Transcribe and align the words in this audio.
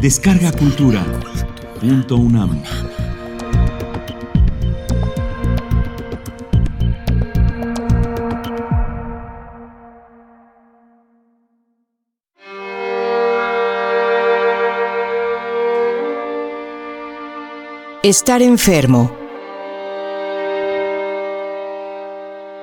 Descarga 0.00 0.50
Cultura. 0.52 1.04
Punto 1.78 2.16
UNAM. 2.16 2.62
Estar 18.02 18.40
enfermo. 18.40 19.14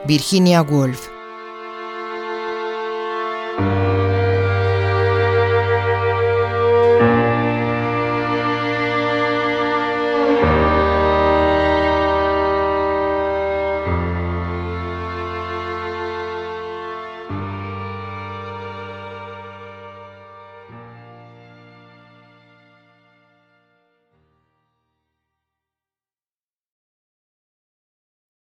Virginia 0.07 0.63
Woolf. 0.63 1.16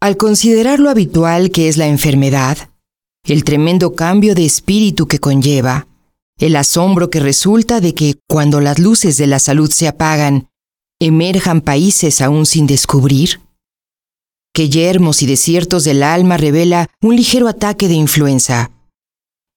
Al 0.08 0.16
considerar 0.16 0.80
lo 0.80 0.88
habitual 0.88 1.50
que 1.50 1.68
es 1.68 1.76
la 1.76 1.86
enfermedad, 1.86 2.70
el 3.26 3.44
tremendo 3.44 3.94
cambio 3.94 4.34
de 4.34 4.46
espíritu 4.46 5.06
que 5.06 5.18
conlleva, 5.18 5.86
el 6.38 6.56
asombro 6.56 7.10
que 7.10 7.20
resulta 7.20 7.82
de 7.82 7.92
que 7.92 8.14
cuando 8.26 8.62
las 8.62 8.78
luces 8.78 9.18
de 9.18 9.26
la 9.26 9.38
salud 9.38 9.70
se 9.70 9.86
apagan, 9.86 10.48
emerjan 10.98 11.60
países 11.60 12.22
aún 12.22 12.46
sin 12.46 12.66
descubrir, 12.66 13.42
que 14.54 14.70
yermos 14.70 15.20
y 15.20 15.26
desiertos 15.26 15.84
del 15.84 16.02
alma 16.02 16.38
revela 16.38 16.88
un 17.02 17.14
ligero 17.14 17.46
ataque 17.46 17.86
de 17.86 17.94
influenza, 17.96 18.70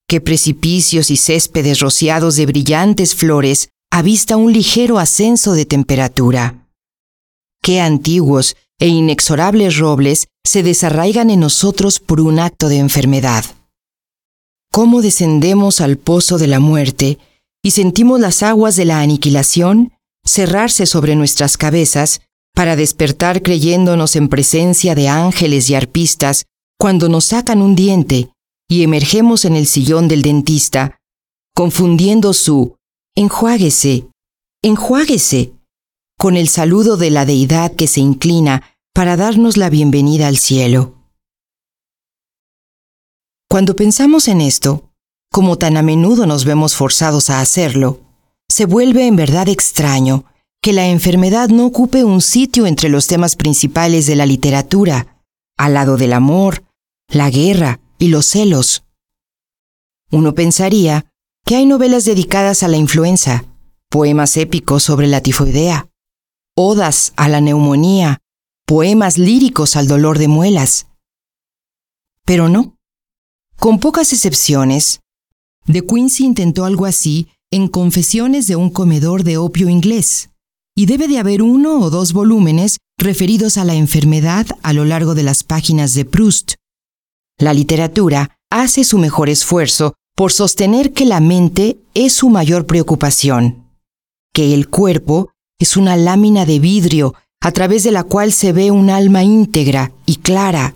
que 0.05 0.19
precipicios 0.19 1.11
y 1.11 1.15
céspedes 1.15 1.79
rociados 1.79 2.35
de 2.35 2.45
brillantes 2.45 3.15
flores 3.15 3.69
avista 3.89 4.35
un 4.35 4.51
ligero 4.51 4.99
ascenso 4.99 5.53
de 5.53 5.65
temperatura, 5.65 6.67
qué 7.63 7.79
antiguos 7.79 8.57
e 8.81 8.87
inexorables 8.87 9.77
robles 9.77 10.27
se 10.43 10.63
desarraigan 10.63 11.29
en 11.29 11.39
nosotros 11.39 11.99
por 11.99 12.19
un 12.19 12.39
acto 12.39 12.67
de 12.67 12.79
enfermedad. 12.79 13.45
¿Cómo 14.71 15.03
descendemos 15.03 15.81
al 15.81 15.97
pozo 15.97 16.39
de 16.39 16.47
la 16.47 16.59
muerte 16.59 17.19
y 17.63 17.71
sentimos 17.71 18.19
las 18.19 18.41
aguas 18.41 18.75
de 18.75 18.85
la 18.85 19.01
aniquilación 19.01 19.93
cerrarse 20.25 20.87
sobre 20.87 21.15
nuestras 21.15 21.57
cabezas 21.57 22.21
para 22.55 22.75
despertar 22.75 23.43
creyéndonos 23.43 24.15
en 24.15 24.29
presencia 24.29 24.95
de 24.95 25.07
ángeles 25.07 25.69
y 25.69 25.75
arpistas 25.75 26.45
cuando 26.79 27.07
nos 27.07 27.25
sacan 27.25 27.61
un 27.61 27.75
diente 27.75 28.29
y 28.67 28.81
emergemos 28.81 29.45
en 29.45 29.55
el 29.55 29.67
sillón 29.67 30.07
del 30.07 30.23
dentista, 30.23 30.97
confundiendo 31.53 32.33
su 32.33 32.77
enjuáguese, 33.15 34.07
enjuáguese 34.63 35.53
con 36.21 36.37
el 36.37 36.49
saludo 36.49 36.97
de 36.97 37.09
la 37.09 37.25
deidad 37.25 37.71
que 37.71 37.87
se 37.87 37.99
inclina 37.99 38.61
para 38.93 39.17
darnos 39.17 39.57
la 39.57 39.71
bienvenida 39.71 40.27
al 40.27 40.37
cielo. 40.37 40.93
Cuando 43.49 43.75
pensamos 43.75 44.27
en 44.27 44.39
esto, 44.39 44.91
como 45.31 45.57
tan 45.57 45.77
a 45.77 45.81
menudo 45.81 46.27
nos 46.27 46.45
vemos 46.45 46.75
forzados 46.75 47.31
a 47.31 47.41
hacerlo, 47.41 48.01
se 48.47 48.67
vuelve 48.67 49.07
en 49.07 49.15
verdad 49.15 49.49
extraño 49.49 50.25
que 50.61 50.73
la 50.73 50.85
enfermedad 50.85 51.49
no 51.49 51.65
ocupe 51.65 52.03
un 52.03 52.21
sitio 52.21 52.67
entre 52.67 52.89
los 52.89 53.07
temas 53.07 53.35
principales 53.35 54.05
de 54.05 54.15
la 54.15 54.27
literatura, 54.27 55.23
al 55.57 55.73
lado 55.73 55.97
del 55.97 56.13
amor, 56.13 56.63
la 57.07 57.31
guerra 57.31 57.79
y 57.97 58.09
los 58.09 58.27
celos. 58.27 58.83
Uno 60.11 60.35
pensaría 60.35 61.07
que 61.47 61.55
hay 61.55 61.65
novelas 61.65 62.05
dedicadas 62.05 62.61
a 62.61 62.67
la 62.67 62.77
influenza, 62.77 63.45
poemas 63.89 64.37
épicos 64.37 64.83
sobre 64.83 65.07
la 65.07 65.21
tifoidea, 65.21 65.87
odas 66.63 67.13
a 67.15 67.27
la 67.27 67.41
neumonía 67.41 68.19
poemas 68.67 69.17
líricos 69.17 69.75
al 69.75 69.87
dolor 69.87 70.19
de 70.19 70.27
muelas. 70.27 70.87
Pero 72.23 72.49
no. 72.49 72.77
Con 73.57 73.79
pocas 73.79 74.13
excepciones, 74.13 75.01
De 75.65 75.85
Quincy 75.85 76.23
intentó 76.23 76.65
algo 76.65 76.85
así 76.85 77.27
en 77.51 77.67
Confesiones 77.67 78.47
de 78.47 78.55
un 78.55 78.69
comedor 78.69 79.23
de 79.23 79.37
opio 79.37 79.69
inglés, 79.69 80.29
y 80.75 80.85
debe 80.85 81.07
de 81.07 81.17
haber 81.17 81.41
uno 81.41 81.79
o 81.79 81.89
dos 81.89 82.13
volúmenes 82.13 82.77
referidos 82.97 83.57
a 83.57 83.65
la 83.65 83.73
enfermedad 83.73 84.45
a 84.63 84.73
lo 84.73 84.85
largo 84.85 85.15
de 85.15 85.23
las 85.23 85.43
páginas 85.43 85.93
de 85.93 86.05
Proust. 86.05 86.53
La 87.37 87.53
literatura 87.53 88.37
hace 88.51 88.83
su 88.83 88.99
mejor 88.99 89.29
esfuerzo 89.29 89.95
por 90.15 90.31
sostener 90.31 90.93
que 90.93 91.05
la 91.05 91.19
mente 91.19 91.79
es 91.93 92.13
su 92.13 92.29
mayor 92.29 92.65
preocupación, 92.67 93.65
que 94.33 94.53
el 94.53 94.69
cuerpo 94.69 95.31
es 95.61 95.77
una 95.77 95.95
lámina 95.95 96.45
de 96.47 96.57
vidrio 96.57 97.13
a 97.39 97.51
través 97.51 97.83
de 97.83 97.91
la 97.91 98.03
cual 98.03 98.33
se 98.33 98.51
ve 98.51 98.71
un 98.71 98.89
alma 98.89 99.23
íntegra 99.23 99.91
y 100.07 100.17
clara, 100.17 100.75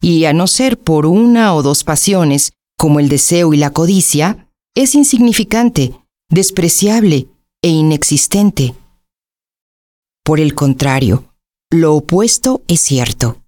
y 0.00 0.26
a 0.26 0.34
no 0.34 0.46
ser 0.46 0.78
por 0.78 1.06
una 1.06 1.54
o 1.54 1.62
dos 1.62 1.84
pasiones, 1.84 2.52
como 2.76 3.00
el 3.00 3.08
deseo 3.08 3.54
y 3.54 3.56
la 3.56 3.70
codicia, 3.70 4.46
es 4.74 4.94
insignificante, 4.94 5.94
despreciable 6.28 7.28
e 7.62 7.68
inexistente. 7.68 8.74
Por 10.22 10.38
el 10.38 10.54
contrario, 10.54 11.24
lo 11.70 11.94
opuesto 11.94 12.62
es 12.68 12.80
cierto. 12.80 13.42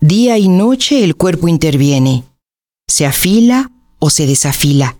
Día 0.00 0.38
y 0.38 0.48
noche 0.48 1.02
el 1.02 1.16
cuerpo 1.16 1.48
interviene, 1.48 2.24
se 2.88 3.06
afila 3.06 3.72
o 3.98 4.08
se 4.08 4.26
desafila, 4.26 4.98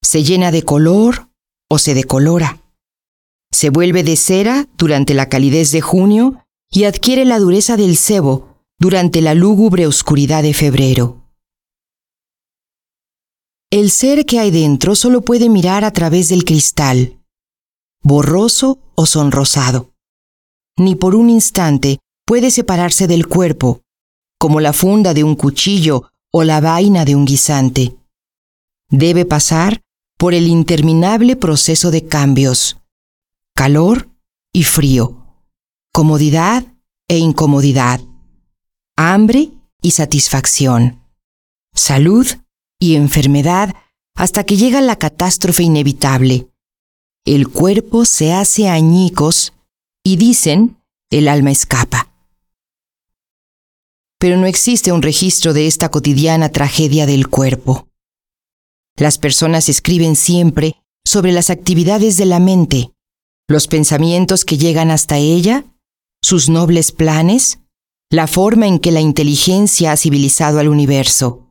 se 0.00 0.22
llena 0.22 0.52
de 0.52 0.62
color 0.62 1.28
o 1.68 1.78
se 1.78 1.94
decolora 1.94 2.60
se 3.52 3.70
vuelve 3.70 4.02
de 4.02 4.16
cera 4.16 4.68
durante 4.76 5.14
la 5.14 5.28
calidez 5.28 5.72
de 5.72 5.80
junio 5.80 6.44
y 6.70 6.84
adquiere 6.84 7.24
la 7.24 7.38
dureza 7.38 7.76
del 7.76 7.96
cebo 7.96 8.64
durante 8.78 9.20
la 9.20 9.34
lúgubre 9.34 9.86
oscuridad 9.86 10.42
de 10.42 10.54
febrero. 10.54 11.20
El 13.70 13.90
ser 13.90 14.26
que 14.26 14.38
hay 14.38 14.50
dentro 14.50 14.94
solo 14.94 15.20
puede 15.20 15.48
mirar 15.48 15.84
a 15.84 15.92
través 15.92 16.28
del 16.28 16.44
cristal, 16.44 17.20
borroso 18.02 18.78
o 18.94 19.06
sonrosado. 19.06 19.92
Ni 20.76 20.94
por 20.94 21.14
un 21.14 21.30
instante 21.30 21.98
puede 22.26 22.50
separarse 22.50 23.06
del 23.06 23.26
cuerpo, 23.26 23.82
como 24.38 24.60
la 24.60 24.72
funda 24.72 25.14
de 25.14 25.24
un 25.24 25.36
cuchillo 25.36 26.10
o 26.32 26.44
la 26.44 26.60
vaina 26.60 27.04
de 27.04 27.14
un 27.14 27.26
guisante. 27.26 27.96
Debe 28.88 29.24
pasar 29.24 29.82
por 30.16 30.34
el 30.34 30.48
interminable 30.48 31.36
proceso 31.36 31.90
de 31.90 32.06
cambios, 32.06 32.79
calor 33.60 34.08
y 34.54 34.62
frío, 34.64 35.44
comodidad 35.92 36.64
e 37.08 37.18
incomodidad, 37.18 38.00
hambre 38.96 39.50
y 39.82 39.90
satisfacción, 39.90 41.04
salud 41.74 42.26
y 42.78 42.94
enfermedad 42.94 43.74
hasta 44.16 44.44
que 44.44 44.56
llega 44.56 44.80
la 44.80 44.96
catástrofe 44.96 45.62
inevitable. 45.62 46.48
El 47.26 47.48
cuerpo 47.50 48.06
se 48.06 48.32
hace 48.32 48.66
añicos 48.66 49.52
y 50.02 50.16
dicen, 50.16 50.82
el 51.10 51.28
alma 51.28 51.50
escapa. 51.50 52.10
Pero 54.18 54.38
no 54.38 54.46
existe 54.46 54.90
un 54.90 55.02
registro 55.02 55.52
de 55.52 55.66
esta 55.66 55.90
cotidiana 55.90 56.48
tragedia 56.48 57.04
del 57.04 57.28
cuerpo. 57.28 57.88
Las 58.96 59.18
personas 59.18 59.68
escriben 59.68 60.16
siempre 60.16 60.76
sobre 61.04 61.32
las 61.32 61.50
actividades 61.50 62.16
de 62.16 62.24
la 62.24 62.40
mente, 62.40 62.94
los 63.50 63.66
pensamientos 63.66 64.44
que 64.44 64.56
llegan 64.56 64.92
hasta 64.92 65.18
ella, 65.18 65.64
sus 66.22 66.48
nobles 66.48 66.92
planes, 66.92 67.58
la 68.08 68.28
forma 68.28 68.68
en 68.68 68.78
que 68.78 68.92
la 68.92 69.00
inteligencia 69.00 69.90
ha 69.90 69.96
civilizado 69.96 70.60
al 70.60 70.68
universo. 70.68 71.48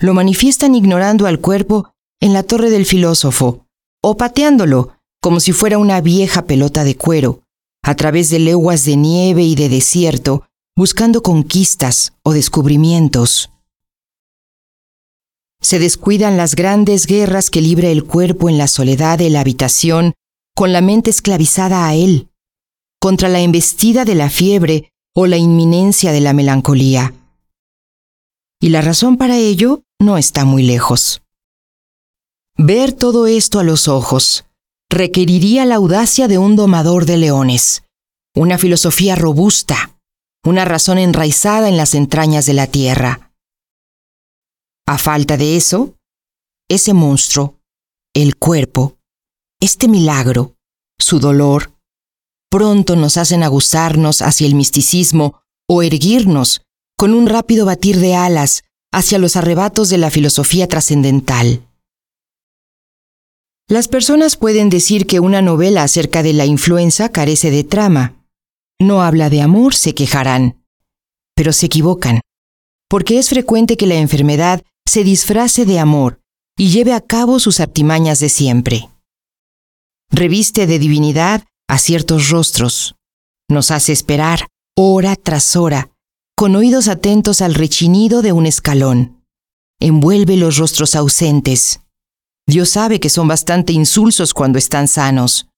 Lo 0.00 0.14
manifiestan 0.14 0.74
ignorando 0.74 1.26
al 1.26 1.38
cuerpo 1.38 1.92
en 2.20 2.32
la 2.32 2.42
torre 2.42 2.70
del 2.70 2.86
filósofo, 2.86 3.68
o 4.02 4.16
pateándolo 4.16 4.96
como 5.20 5.38
si 5.38 5.52
fuera 5.52 5.78
una 5.78 6.00
vieja 6.00 6.42
pelota 6.46 6.82
de 6.82 6.96
cuero, 6.96 7.44
a 7.84 7.94
través 7.94 8.28
de 8.28 8.40
leguas 8.40 8.84
de 8.84 8.96
nieve 8.96 9.44
y 9.44 9.54
de 9.54 9.68
desierto, 9.68 10.48
buscando 10.76 11.22
conquistas 11.22 12.14
o 12.24 12.32
descubrimientos. 12.32 13.52
Se 15.60 15.78
descuidan 15.78 16.36
las 16.36 16.56
grandes 16.56 17.06
guerras 17.06 17.48
que 17.48 17.60
libra 17.60 17.90
el 17.90 18.02
cuerpo 18.02 18.48
en 18.48 18.58
la 18.58 18.66
soledad 18.66 19.18
de 19.18 19.30
la 19.30 19.38
habitación 19.38 20.14
con 20.54 20.72
la 20.72 20.80
mente 20.80 21.10
esclavizada 21.10 21.86
a 21.86 21.94
él, 21.94 22.28
contra 23.00 23.28
la 23.28 23.40
embestida 23.40 24.04
de 24.04 24.14
la 24.14 24.30
fiebre 24.30 24.92
o 25.14 25.26
la 25.26 25.36
inminencia 25.36 26.12
de 26.12 26.20
la 26.20 26.32
melancolía. 26.32 27.14
Y 28.60 28.68
la 28.68 28.80
razón 28.80 29.16
para 29.16 29.36
ello 29.36 29.82
no 29.98 30.18
está 30.18 30.44
muy 30.44 30.62
lejos. 30.62 31.22
Ver 32.56 32.92
todo 32.92 33.26
esto 33.26 33.58
a 33.58 33.64
los 33.64 33.88
ojos 33.88 34.44
requeriría 34.90 35.64
la 35.64 35.76
audacia 35.76 36.28
de 36.28 36.38
un 36.38 36.54
domador 36.54 37.06
de 37.06 37.16
leones, 37.16 37.82
una 38.34 38.58
filosofía 38.58 39.16
robusta, 39.16 39.98
una 40.44 40.64
razón 40.64 40.98
enraizada 40.98 41.68
en 41.68 41.76
las 41.76 41.94
entrañas 41.94 42.46
de 42.46 42.52
la 42.52 42.66
tierra. 42.66 43.32
A 44.86 44.98
falta 44.98 45.36
de 45.36 45.56
eso, 45.56 45.94
ese 46.68 46.92
monstruo, 46.92 47.58
el 48.14 48.36
cuerpo, 48.36 48.98
este 49.62 49.86
milagro, 49.86 50.56
su 50.98 51.20
dolor, 51.20 51.72
pronto 52.50 52.96
nos 52.96 53.16
hacen 53.16 53.44
aguzarnos 53.44 54.20
hacia 54.20 54.48
el 54.48 54.56
misticismo 54.56 55.40
o 55.68 55.84
erguirnos 55.84 56.62
con 56.98 57.14
un 57.14 57.28
rápido 57.28 57.64
batir 57.64 58.00
de 58.00 58.16
alas 58.16 58.64
hacia 58.92 59.20
los 59.20 59.36
arrebatos 59.36 59.88
de 59.88 59.98
la 59.98 60.10
filosofía 60.10 60.66
trascendental. 60.66 61.62
Las 63.68 63.86
personas 63.86 64.36
pueden 64.36 64.68
decir 64.68 65.06
que 65.06 65.20
una 65.20 65.42
novela 65.42 65.84
acerca 65.84 66.24
de 66.24 66.32
la 66.32 66.44
influenza 66.44 67.10
carece 67.10 67.52
de 67.52 67.62
trama. 67.62 68.26
No 68.80 69.00
habla 69.00 69.30
de 69.30 69.42
amor, 69.42 69.76
se 69.76 69.94
quejarán. 69.94 70.60
Pero 71.36 71.52
se 71.52 71.66
equivocan, 71.66 72.20
porque 72.88 73.16
es 73.16 73.28
frecuente 73.28 73.76
que 73.76 73.86
la 73.86 73.94
enfermedad 73.94 74.64
se 74.86 75.04
disfrace 75.04 75.64
de 75.66 75.78
amor 75.78 76.20
y 76.58 76.70
lleve 76.70 76.94
a 76.94 77.00
cabo 77.00 77.38
sus 77.38 77.60
artimañas 77.60 78.18
de 78.18 78.28
siempre. 78.28 78.91
Reviste 80.14 80.66
de 80.66 80.78
divinidad 80.78 81.42
a 81.68 81.78
ciertos 81.78 82.28
rostros. 82.28 82.96
Nos 83.48 83.70
hace 83.70 83.92
esperar, 83.92 84.46
hora 84.76 85.16
tras 85.16 85.56
hora, 85.56 85.90
con 86.36 86.54
oídos 86.54 86.88
atentos 86.88 87.40
al 87.40 87.54
rechinido 87.54 88.20
de 88.20 88.32
un 88.32 88.44
escalón. 88.44 89.24
Envuelve 89.80 90.36
los 90.36 90.58
rostros 90.58 90.94
ausentes. 90.96 91.80
Dios 92.46 92.68
sabe 92.68 93.00
que 93.00 93.08
son 93.08 93.26
bastante 93.26 93.72
insulsos 93.72 94.34
cuando 94.34 94.58
están 94.58 94.86
sanos, 94.86 95.48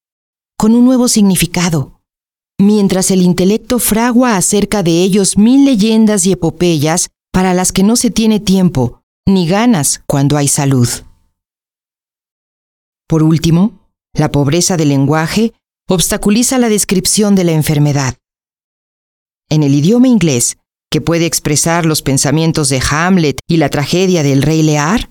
con 0.56 0.76
un 0.76 0.84
nuevo 0.84 1.08
significado. 1.08 2.00
Mientras 2.56 3.10
el 3.10 3.22
intelecto 3.22 3.80
fragua 3.80 4.36
acerca 4.36 4.84
de 4.84 5.02
ellos 5.02 5.36
mil 5.36 5.64
leyendas 5.64 6.26
y 6.26 6.32
epopeyas 6.32 7.08
para 7.32 7.54
las 7.54 7.72
que 7.72 7.82
no 7.82 7.96
se 7.96 8.12
tiene 8.12 8.38
tiempo 8.38 9.02
ni 9.26 9.48
ganas 9.48 10.02
cuando 10.06 10.36
hay 10.36 10.46
salud. 10.46 10.88
Por 13.08 13.24
último, 13.24 13.83
la 14.14 14.30
pobreza 14.30 14.76
del 14.76 14.88
lenguaje 14.88 15.52
obstaculiza 15.88 16.58
la 16.58 16.68
descripción 16.68 17.34
de 17.34 17.44
la 17.44 17.52
enfermedad. 17.52 18.16
En 19.50 19.62
el 19.62 19.74
idioma 19.74 20.08
inglés, 20.08 20.56
que 20.90 21.00
puede 21.00 21.26
expresar 21.26 21.84
los 21.84 22.02
pensamientos 22.02 22.68
de 22.68 22.80
Hamlet 22.88 23.40
y 23.48 23.56
la 23.58 23.68
tragedia 23.68 24.22
del 24.22 24.42
rey 24.42 24.62
Lear, 24.62 25.10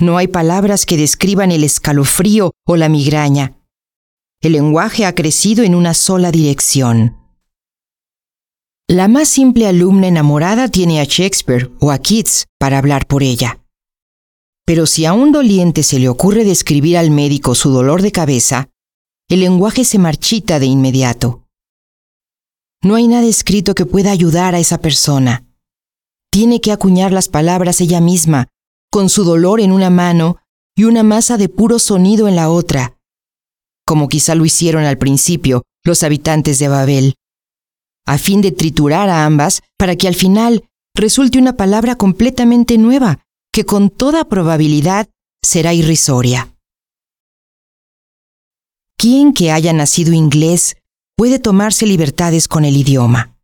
no 0.00 0.16
hay 0.16 0.26
palabras 0.26 0.86
que 0.86 0.96
describan 0.96 1.52
el 1.52 1.62
escalofrío 1.62 2.52
o 2.66 2.76
la 2.76 2.88
migraña. 2.88 3.58
El 4.40 4.52
lenguaje 4.52 5.06
ha 5.06 5.14
crecido 5.14 5.62
en 5.62 5.74
una 5.74 5.94
sola 5.94 6.32
dirección. 6.32 7.18
La 8.88 9.06
más 9.06 9.28
simple 9.28 9.68
alumna 9.68 10.08
enamorada 10.08 10.68
tiene 10.68 11.00
a 11.00 11.04
Shakespeare 11.04 11.70
o 11.78 11.92
a 11.92 11.98
Keats 11.98 12.46
para 12.58 12.78
hablar 12.78 13.06
por 13.06 13.22
ella. 13.22 13.61
Pero 14.72 14.86
si 14.86 15.04
a 15.04 15.12
un 15.12 15.32
doliente 15.32 15.82
se 15.82 15.98
le 15.98 16.08
ocurre 16.08 16.44
describir 16.44 16.96
al 16.96 17.10
médico 17.10 17.54
su 17.54 17.68
dolor 17.68 18.00
de 18.00 18.10
cabeza, 18.10 18.70
el 19.28 19.40
lenguaje 19.40 19.84
se 19.84 19.98
marchita 19.98 20.58
de 20.58 20.64
inmediato. 20.64 21.42
No 22.82 22.94
hay 22.94 23.06
nada 23.06 23.26
escrito 23.26 23.74
que 23.74 23.84
pueda 23.84 24.12
ayudar 24.12 24.54
a 24.54 24.60
esa 24.60 24.78
persona. 24.78 25.44
Tiene 26.30 26.62
que 26.62 26.72
acuñar 26.72 27.12
las 27.12 27.28
palabras 27.28 27.82
ella 27.82 28.00
misma, 28.00 28.48
con 28.90 29.10
su 29.10 29.24
dolor 29.24 29.60
en 29.60 29.72
una 29.72 29.90
mano 29.90 30.38
y 30.74 30.84
una 30.84 31.02
masa 31.02 31.36
de 31.36 31.50
puro 31.50 31.78
sonido 31.78 32.26
en 32.26 32.34
la 32.34 32.48
otra, 32.48 32.96
como 33.86 34.08
quizá 34.08 34.34
lo 34.34 34.46
hicieron 34.46 34.84
al 34.84 34.96
principio 34.96 35.64
los 35.84 36.02
habitantes 36.02 36.58
de 36.58 36.68
Babel, 36.68 37.16
a 38.06 38.16
fin 38.16 38.40
de 38.40 38.52
triturar 38.52 39.10
a 39.10 39.26
ambas 39.26 39.60
para 39.76 39.96
que 39.96 40.08
al 40.08 40.14
final 40.14 40.64
resulte 40.94 41.38
una 41.38 41.58
palabra 41.58 41.96
completamente 41.96 42.78
nueva, 42.78 43.22
que 43.52 43.64
con 43.66 43.90
toda 43.90 44.24
probabilidad 44.24 45.08
será 45.44 45.74
irrisoria. 45.74 46.56
¿Quién 48.96 49.34
que 49.34 49.52
haya 49.52 49.72
nacido 49.72 50.12
inglés 50.12 50.76
puede 51.16 51.38
tomarse 51.38 51.86
libertades 51.86 52.48
con 52.48 52.64
el 52.64 52.76
idioma? 52.76 53.36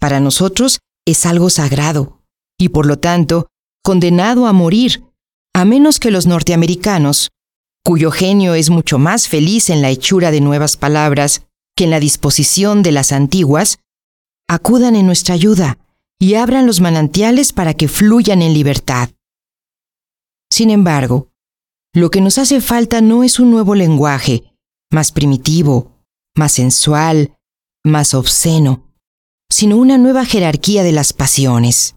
Para 0.00 0.20
nosotros 0.20 0.80
es 1.06 1.26
algo 1.26 1.50
sagrado 1.50 2.22
y 2.58 2.70
por 2.70 2.86
lo 2.86 2.98
tanto 2.98 3.48
condenado 3.84 4.46
a 4.46 4.52
morir, 4.52 5.04
a 5.54 5.64
menos 5.64 5.98
que 5.98 6.10
los 6.10 6.26
norteamericanos, 6.26 7.30
cuyo 7.84 8.10
genio 8.10 8.54
es 8.54 8.70
mucho 8.70 8.98
más 8.98 9.28
feliz 9.28 9.70
en 9.70 9.82
la 9.82 9.90
hechura 9.90 10.30
de 10.30 10.40
nuevas 10.40 10.76
palabras 10.76 11.46
que 11.76 11.84
en 11.84 11.90
la 11.90 12.00
disposición 12.00 12.82
de 12.82 12.92
las 12.92 13.12
antiguas, 13.12 13.78
acudan 14.48 14.96
en 14.96 15.06
nuestra 15.06 15.34
ayuda 15.34 15.78
y 16.18 16.34
abran 16.34 16.66
los 16.66 16.80
manantiales 16.80 17.52
para 17.52 17.74
que 17.74 17.88
fluyan 17.88 18.42
en 18.42 18.54
libertad. 18.54 19.10
Sin 20.50 20.70
embargo, 20.70 21.30
lo 21.94 22.10
que 22.10 22.20
nos 22.20 22.38
hace 22.38 22.60
falta 22.60 23.00
no 23.00 23.22
es 23.24 23.38
un 23.38 23.50
nuevo 23.50 23.74
lenguaje, 23.74 24.44
más 24.90 25.12
primitivo, 25.12 25.92
más 26.36 26.52
sensual, 26.52 27.36
más 27.84 28.14
obsceno, 28.14 28.92
sino 29.50 29.76
una 29.76 29.98
nueva 29.98 30.24
jerarquía 30.24 30.82
de 30.82 30.92
las 30.92 31.12
pasiones. 31.12 31.96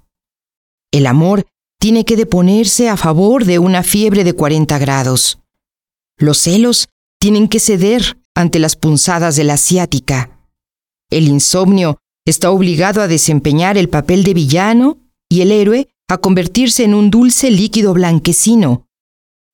El 0.91 1.07
amor 1.07 1.45
tiene 1.79 2.05
que 2.05 2.15
deponerse 2.15 2.89
a 2.89 2.97
favor 2.97 3.45
de 3.45 3.59
una 3.59 3.83
fiebre 3.83 4.23
de 4.23 4.33
40 4.33 4.77
grados. 4.77 5.39
Los 6.17 6.37
celos 6.37 6.89
tienen 7.19 7.47
que 7.47 7.59
ceder 7.59 8.21
ante 8.35 8.59
las 8.59 8.75
punzadas 8.75 9.35
de 9.35 9.43
la 9.43 9.53
asiática. 9.53 10.39
El 11.09 11.27
insomnio 11.27 11.97
está 12.25 12.51
obligado 12.51 13.01
a 13.01 13.07
desempeñar 13.07 13.77
el 13.77 13.89
papel 13.89 14.23
de 14.23 14.33
villano 14.33 14.97
y 15.29 15.41
el 15.41 15.51
héroe 15.51 15.89
a 16.07 16.17
convertirse 16.17 16.83
en 16.83 16.93
un 16.93 17.09
dulce 17.09 17.49
líquido 17.51 17.93
blanquecino, 17.93 18.85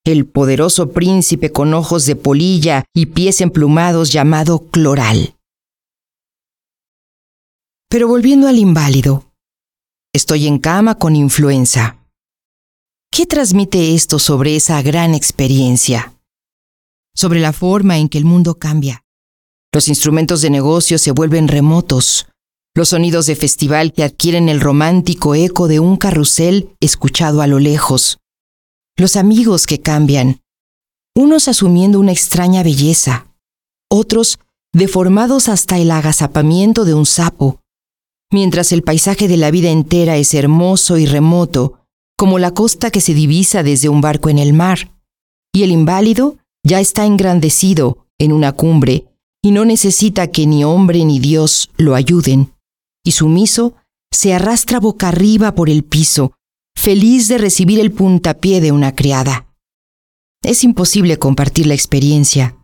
el 0.04 0.26
poderoso 0.26 0.92
príncipe 0.92 1.52
con 1.52 1.74
ojos 1.74 2.06
de 2.06 2.16
polilla 2.16 2.86
y 2.94 3.08
pies 3.08 3.42
emplumados 3.42 4.12
llamado 4.12 4.60
Cloral. 4.70 5.36
Pero 7.90 8.08
volviendo 8.08 8.48
al 8.48 8.58
inválido, 8.58 9.32
estoy 10.14 10.48
en 10.48 10.60
cama 10.60 10.96
con 10.96 11.16
influenza. 11.16 11.98
¿Qué 13.12 13.26
transmite 13.26 13.96
esto 13.96 14.20
sobre 14.20 14.56
esa 14.56 14.82
gran 14.82 15.14
experiencia? 15.14 16.14
Sobre 17.16 17.40
la 17.40 17.54
forma 17.54 17.98
en 17.98 18.10
que 18.10 18.18
el 18.18 18.26
mundo 18.26 18.56
cambia. 18.56 19.04
Los 19.74 19.88
instrumentos 19.88 20.42
de 20.42 20.50
negocio 20.50 20.98
se 20.98 21.12
vuelven 21.12 21.48
remotos, 21.48 22.28
los 22.78 22.90
sonidos 22.90 23.26
de 23.26 23.36
festival 23.36 23.92
que 23.92 24.04
adquieren 24.04 24.50
el 24.50 24.62
romántico 24.62 25.34
eco 25.34 25.68
de 25.68 25.80
un 25.80 25.98
carrusel 25.98 26.76
escuchado 26.80 27.42
a 27.42 27.48
lo 27.48 27.58
lejos, 27.58 28.20
los 28.96 29.16
amigos 29.16 29.66
que 29.66 29.82
cambian, 29.82 30.42
unos 31.16 31.48
asumiendo 31.48 32.00
una 32.00 32.12
extraña 32.12 32.62
belleza, 32.62 33.34
otros 33.90 34.38
deformados 34.74 35.50
hasta 35.50 35.80
el 35.80 35.90
agazapamiento 35.90 36.86
de 36.86 36.94
un 36.94 37.08
sapo, 37.08 37.62
mientras 38.32 38.72
el 38.72 38.84
paisaje 38.84 39.28
de 39.28 39.38
la 39.38 39.50
vida 39.50 39.72
entera 39.72 40.18
es 40.18 40.36
hermoso 40.36 41.00
y 41.00 41.08
remoto, 41.08 41.80
como 42.16 42.38
la 42.38 42.54
costa 42.54 42.92
que 42.92 43.02
se 43.02 43.16
divisa 43.16 43.64
desde 43.64 43.90
un 43.90 44.02
barco 44.02 44.30
en 44.30 44.38
el 44.38 44.54
mar, 44.54 44.92
y 45.52 45.64
el 45.64 45.72
inválido 45.72 46.38
ya 46.64 46.80
está 46.80 47.08
engrandecido 47.08 48.06
en 48.20 48.34
una 48.34 48.52
cumbre 48.52 49.08
y 49.42 49.50
no 49.50 49.66
necesita 49.66 50.28
que 50.28 50.46
ni 50.46 50.64
hombre 50.64 51.04
ni 51.06 51.18
Dios 51.18 51.72
lo 51.78 51.96
ayuden, 51.96 52.54
y 53.08 53.12
sumiso 53.12 53.74
se 54.12 54.34
arrastra 54.34 54.82
boca 54.82 55.08
arriba 55.08 55.56
por 55.56 55.70
el 55.70 55.86
piso, 55.86 56.34
feliz 56.76 57.30
de 57.30 57.38
recibir 57.38 57.80
el 57.80 57.94
puntapié 57.94 58.60
de 58.60 58.74
una 58.74 58.94
criada. 58.96 59.48
Es 60.44 60.66
imposible 60.66 61.18
compartir 61.18 61.68
la 61.68 61.74
experiencia. 61.74 62.58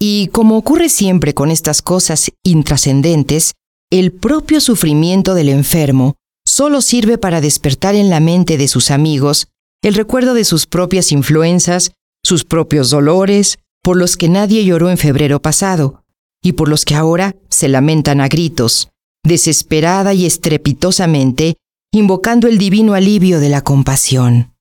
Y 0.00 0.28
como 0.28 0.56
ocurre 0.56 0.88
siempre 0.88 1.34
con 1.34 1.50
estas 1.50 1.82
cosas 1.82 2.32
intrascendentes, 2.42 3.52
el 3.90 4.12
propio 4.12 4.62
sufrimiento 4.62 5.34
del 5.34 5.50
enfermo 5.50 6.14
solo 6.46 6.80
sirve 6.80 7.18
para 7.18 7.42
despertar 7.42 7.94
en 7.94 8.08
la 8.08 8.20
mente 8.20 8.56
de 8.56 8.68
sus 8.68 8.90
amigos 8.90 9.48
el 9.82 9.92
recuerdo 9.92 10.32
de 10.32 10.44
sus 10.44 10.66
propias 10.66 11.12
influencias, 11.12 11.92
sus 12.24 12.44
propios 12.44 12.88
dolores, 12.88 13.58
por 13.82 13.98
los 13.98 14.16
que 14.16 14.30
nadie 14.30 14.64
lloró 14.64 14.88
en 14.88 14.96
febrero 14.96 15.42
pasado, 15.42 16.02
y 16.42 16.52
por 16.52 16.68
los 16.68 16.86
que 16.86 16.94
ahora 16.94 17.36
se 17.50 17.68
lamentan 17.68 18.22
a 18.22 18.28
gritos, 18.28 18.88
desesperada 19.26 20.14
y 20.14 20.24
estrepitosamente, 20.24 21.56
invocando 21.92 22.46
el 22.46 22.58
divino 22.58 22.94
alivio 22.94 23.40
de 23.40 23.48
la 23.48 23.62
compasión. 23.62 24.52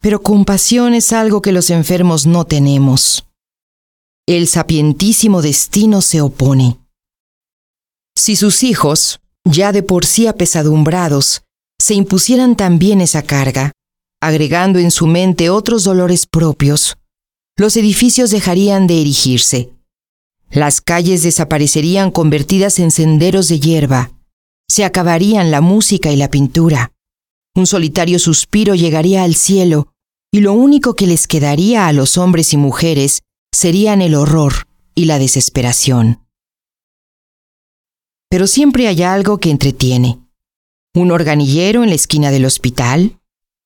Pero 0.00 0.22
compasión 0.22 0.94
es 0.94 1.12
algo 1.12 1.42
que 1.42 1.52
los 1.52 1.68
enfermos 1.68 2.26
no 2.26 2.46
tenemos. 2.46 3.26
El 4.26 4.48
sapientísimo 4.48 5.42
destino 5.42 6.00
se 6.00 6.22
opone. 6.22 6.78
Si 8.16 8.36
sus 8.36 8.62
hijos, 8.62 9.20
ya 9.44 9.72
de 9.72 9.82
por 9.82 10.06
sí 10.06 10.26
apesadumbrados, 10.26 11.42
se 11.78 11.94
impusieran 11.94 12.56
también 12.56 13.00
esa 13.00 13.22
carga, 13.22 13.72
agregando 14.22 14.78
en 14.78 14.90
su 14.90 15.06
mente 15.06 15.50
otros 15.50 15.84
dolores 15.84 16.26
propios, 16.26 16.96
los 17.56 17.76
edificios 17.76 18.30
dejarían 18.30 18.86
de 18.86 19.00
erigirse. 19.00 19.70
Las 20.50 20.80
calles 20.80 21.22
desaparecerían 21.22 22.10
convertidas 22.10 22.80
en 22.80 22.90
senderos 22.90 23.46
de 23.48 23.60
hierba. 23.60 24.10
Se 24.68 24.84
acabarían 24.84 25.52
la 25.52 25.60
música 25.60 26.10
y 26.10 26.16
la 26.16 26.28
pintura. 26.28 26.92
Un 27.54 27.68
solitario 27.68 28.18
suspiro 28.18 28.74
llegaría 28.74 29.22
al 29.22 29.36
cielo 29.36 29.92
y 30.32 30.40
lo 30.40 30.52
único 30.52 30.94
que 30.94 31.06
les 31.06 31.28
quedaría 31.28 31.86
a 31.86 31.92
los 31.92 32.18
hombres 32.18 32.52
y 32.52 32.56
mujeres 32.56 33.22
serían 33.52 34.02
el 34.02 34.14
horror 34.14 34.66
y 34.94 35.04
la 35.04 35.18
desesperación. 35.20 36.20
Pero 38.28 38.46
siempre 38.46 38.88
hay 38.88 39.02
algo 39.02 39.38
que 39.38 39.50
entretiene. 39.50 40.18
Un 40.94 41.12
organillero 41.12 41.84
en 41.84 41.90
la 41.90 41.96
esquina 41.96 42.32
del 42.32 42.44
hospital, 42.44 43.20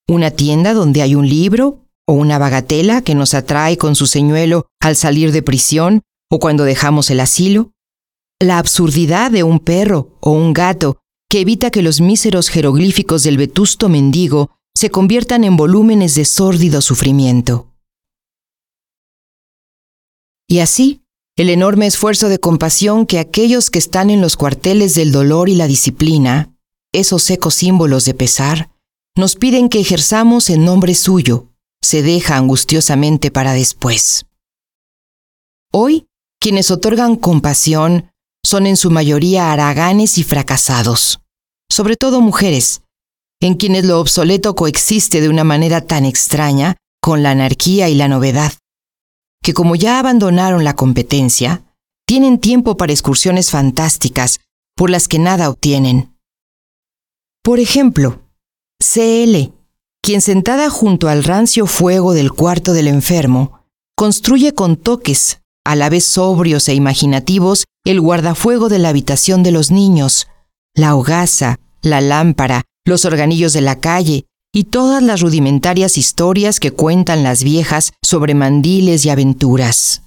una 0.06 0.30
tienda 0.30 0.74
donde 0.74 1.00
hay 1.00 1.14
un 1.14 1.28
libro 1.28 1.80
o 2.06 2.12
una 2.12 2.38
bagatela 2.38 3.00
que 3.00 3.14
nos 3.14 3.32
atrae 3.32 3.78
con 3.78 3.94
su 3.94 4.06
señuelo 4.06 4.66
al 4.80 4.96
salir 4.96 5.32
de 5.32 5.42
prisión 5.42 6.02
o 6.30 6.38
cuando 6.38 6.64
dejamos 6.64 7.10
el 7.10 7.20
asilo, 7.20 7.72
la 8.40 8.58
absurdidad 8.58 9.30
de 9.30 9.42
un 9.42 9.60
perro 9.60 10.16
o 10.20 10.30
un 10.30 10.52
gato 10.52 10.98
que 11.30 11.40
evita 11.40 11.70
que 11.70 11.82
los 11.82 12.00
míseros 12.00 12.48
jeroglíficos 12.48 13.22
del 13.22 13.38
vetusto 13.38 13.88
mendigo 13.88 14.50
se 14.76 14.90
conviertan 14.90 15.44
en 15.44 15.56
volúmenes 15.56 16.14
de 16.14 16.24
sórdido 16.24 16.80
sufrimiento. 16.80 17.70
Y 20.48 20.58
así, 20.60 21.02
el 21.36 21.50
enorme 21.50 21.86
esfuerzo 21.86 22.28
de 22.28 22.38
compasión 22.38 23.06
que 23.06 23.18
aquellos 23.18 23.70
que 23.70 23.78
están 23.78 24.10
en 24.10 24.20
los 24.20 24.36
cuarteles 24.36 24.94
del 24.94 25.10
dolor 25.10 25.48
y 25.48 25.54
la 25.54 25.66
disciplina, 25.66 26.54
esos 26.92 27.22
secos 27.22 27.54
símbolos 27.54 28.04
de 28.04 28.14
pesar, 28.14 28.70
nos 29.16 29.36
piden 29.36 29.68
que 29.68 29.80
ejerzamos 29.80 30.50
en 30.50 30.64
nombre 30.64 30.94
suyo, 30.94 31.48
se 31.82 32.02
deja 32.02 32.36
angustiosamente 32.36 33.30
para 33.30 33.52
después. 33.52 34.26
Hoy, 35.72 36.06
quienes 36.44 36.70
otorgan 36.70 37.16
compasión 37.16 38.10
son 38.44 38.66
en 38.66 38.76
su 38.76 38.90
mayoría 38.90 39.50
haraganes 39.50 40.18
y 40.18 40.24
fracasados, 40.24 41.20
sobre 41.72 41.96
todo 41.96 42.20
mujeres, 42.20 42.82
en 43.40 43.54
quienes 43.54 43.86
lo 43.86 43.98
obsoleto 43.98 44.54
coexiste 44.54 45.22
de 45.22 45.30
una 45.30 45.42
manera 45.42 45.80
tan 45.80 46.04
extraña 46.04 46.76
con 47.00 47.22
la 47.22 47.30
anarquía 47.30 47.88
y 47.88 47.94
la 47.94 48.08
novedad 48.08 48.52
que 49.42 49.54
como 49.54 49.74
ya 49.74 49.98
abandonaron 49.98 50.64
la 50.64 50.76
competencia, 50.76 51.64
tienen 52.06 52.38
tiempo 52.38 52.76
para 52.76 52.92
excursiones 52.92 53.50
fantásticas 53.50 54.40
por 54.76 54.90
las 54.90 55.08
que 55.08 55.18
nada 55.18 55.48
obtienen. 55.48 56.14
Por 57.42 57.58
ejemplo, 57.58 58.20
CL, 58.80 59.50
quien 60.02 60.20
sentada 60.20 60.68
junto 60.68 61.08
al 61.08 61.24
rancio 61.24 61.66
fuego 61.66 62.12
del 62.12 62.32
cuarto 62.32 62.74
del 62.74 62.86
enfermo, 62.86 63.60
construye 63.96 64.52
con 64.52 64.76
toques, 64.76 65.40
a 65.64 65.76
la 65.76 65.88
vez 65.88 66.04
sobrios 66.04 66.68
e 66.68 66.74
imaginativos, 66.74 67.64
el 67.84 68.00
guardafuego 68.00 68.68
de 68.68 68.78
la 68.78 68.90
habitación 68.90 69.42
de 69.42 69.50
los 69.50 69.70
niños, 69.70 70.28
la 70.74 70.94
hogaza, 70.94 71.58
la 71.82 72.00
lámpara, 72.00 72.64
los 72.84 73.04
organillos 73.04 73.52
de 73.52 73.62
la 73.62 73.80
calle, 73.80 74.26
y 74.52 74.64
todas 74.64 75.02
las 75.02 75.20
rudimentarias 75.20 75.98
historias 75.98 76.60
que 76.60 76.70
cuentan 76.70 77.24
las 77.24 77.42
viejas 77.42 77.92
sobre 78.02 78.34
mandiles 78.34 79.04
y 79.04 79.10
aventuras. 79.10 80.02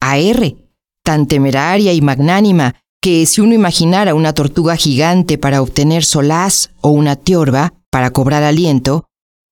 A 0.00 0.18
R, 0.18 0.56
tan 1.02 1.26
temeraria 1.26 1.94
y 1.94 2.02
magnánima 2.02 2.74
que 3.00 3.24
si 3.24 3.40
uno 3.40 3.54
imaginara 3.54 4.14
una 4.14 4.34
tortuga 4.34 4.76
gigante 4.76 5.38
para 5.38 5.62
obtener 5.62 6.04
solaz 6.04 6.70
o 6.82 6.90
una 6.90 7.16
tiorba 7.16 7.72
para 7.90 8.10
cobrar 8.10 8.42
aliento, 8.42 9.06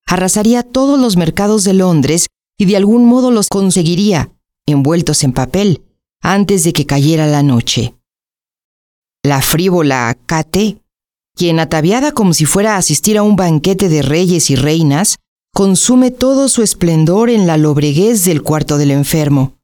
arrasaría 0.05 0.61
todos 0.61 0.99
los 0.99 1.17
mercados 1.17 1.63
de 1.63 1.73
Londres 1.73 2.27
y 2.59 2.65
de 2.65 2.77
algún 2.77 3.05
modo 3.05 3.31
los 3.31 3.47
conseguiría, 3.47 4.29
envueltos 4.69 5.23
en 5.23 5.33
papel, 5.33 5.83
antes 6.21 6.63
de 6.63 6.73
que 6.73 6.85
cayera 6.85 7.27
la 7.27 7.43
noche. 7.43 7.95
La 9.23 9.41
frívola 9.41 10.17
Kate 10.25 10.81
quien, 11.39 11.61
ataviada 11.61 12.11
como 12.11 12.33
si 12.33 12.43
fuera 12.43 12.75
a 12.75 12.79
asistir 12.79 13.17
a 13.17 13.23
un 13.23 13.37
banquete 13.37 13.87
de 13.87 14.01
reyes 14.01 14.49
y 14.49 14.57
reinas, 14.57 15.15
consume 15.53 16.11
todo 16.11 16.49
su 16.49 16.63
esplendor 16.63 17.29
en 17.29 17.47
la 17.47 17.55
lobreguez 17.55 18.25
del 18.25 18.43
cuarto 18.43 18.77
del 18.77 18.91
enfermo, 18.91 19.57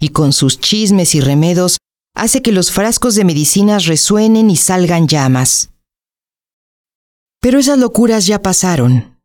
y 0.00 0.08
con 0.08 0.32
sus 0.32 0.58
chismes 0.58 1.14
y 1.14 1.20
remedos 1.20 1.76
hace 2.14 2.40
que 2.40 2.50
los 2.50 2.72
frascos 2.72 3.14
de 3.14 3.26
medicinas 3.26 3.84
resuenen 3.84 4.48
y 4.48 4.56
salgan 4.56 5.06
llamas. 5.06 5.68
Pero 7.42 7.58
esas 7.58 7.78
locuras 7.78 8.26
ya 8.26 8.40
pasaron. 8.40 9.18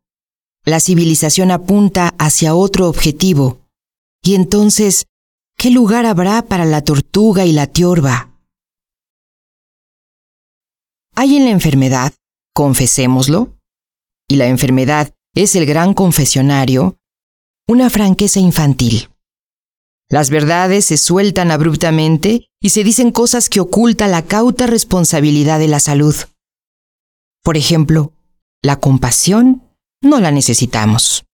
La 0.66 0.80
civilización 0.80 1.50
apunta 1.50 2.14
hacia 2.18 2.54
otro 2.54 2.86
objetivo, 2.86 3.60
y 4.22 4.34
entonces, 4.34 5.06
¿qué 5.56 5.70
lugar 5.70 6.06
habrá 6.06 6.42
para 6.42 6.64
la 6.64 6.82
tortuga 6.82 7.44
y 7.44 7.52
la 7.52 7.66
tiorba? 7.66 8.30
Hay 11.14 11.36
en 11.36 11.44
la 11.44 11.50
enfermedad, 11.50 12.12
confesémoslo, 12.54 13.56
y 14.28 14.36
la 14.36 14.46
enfermedad 14.46 15.14
es 15.34 15.56
el 15.56 15.66
gran 15.66 15.94
confesionario, 15.94 16.98
una 17.68 17.90
franqueza 17.90 18.40
infantil. 18.40 19.08
Las 20.08 20.30
verdades 20.30 20.84
se 20.84 20.96
sueltan 20.96 21.50
abruptamente 21.50 22.48
y 22.60 22.70
se 22.70 22.84
dicen 22.84 23.10
cosas 23.10 23.48
que 23.48 23.60
oculta 23.60 24.06
la 24.06 24.22
cauta 24.22 24.66
responsabilidad 24.66 25.58
de 25.58 25.68
la 25.68 25.80
salud. 25.80 26.14
Por 27.42 27.56
ejemplo, 27.56 28.12
la 28.62 28.80
compasión 28.80 29.62
no 30.02 30.20
la 30.20 30.30
necesitamos. 30.30 31.24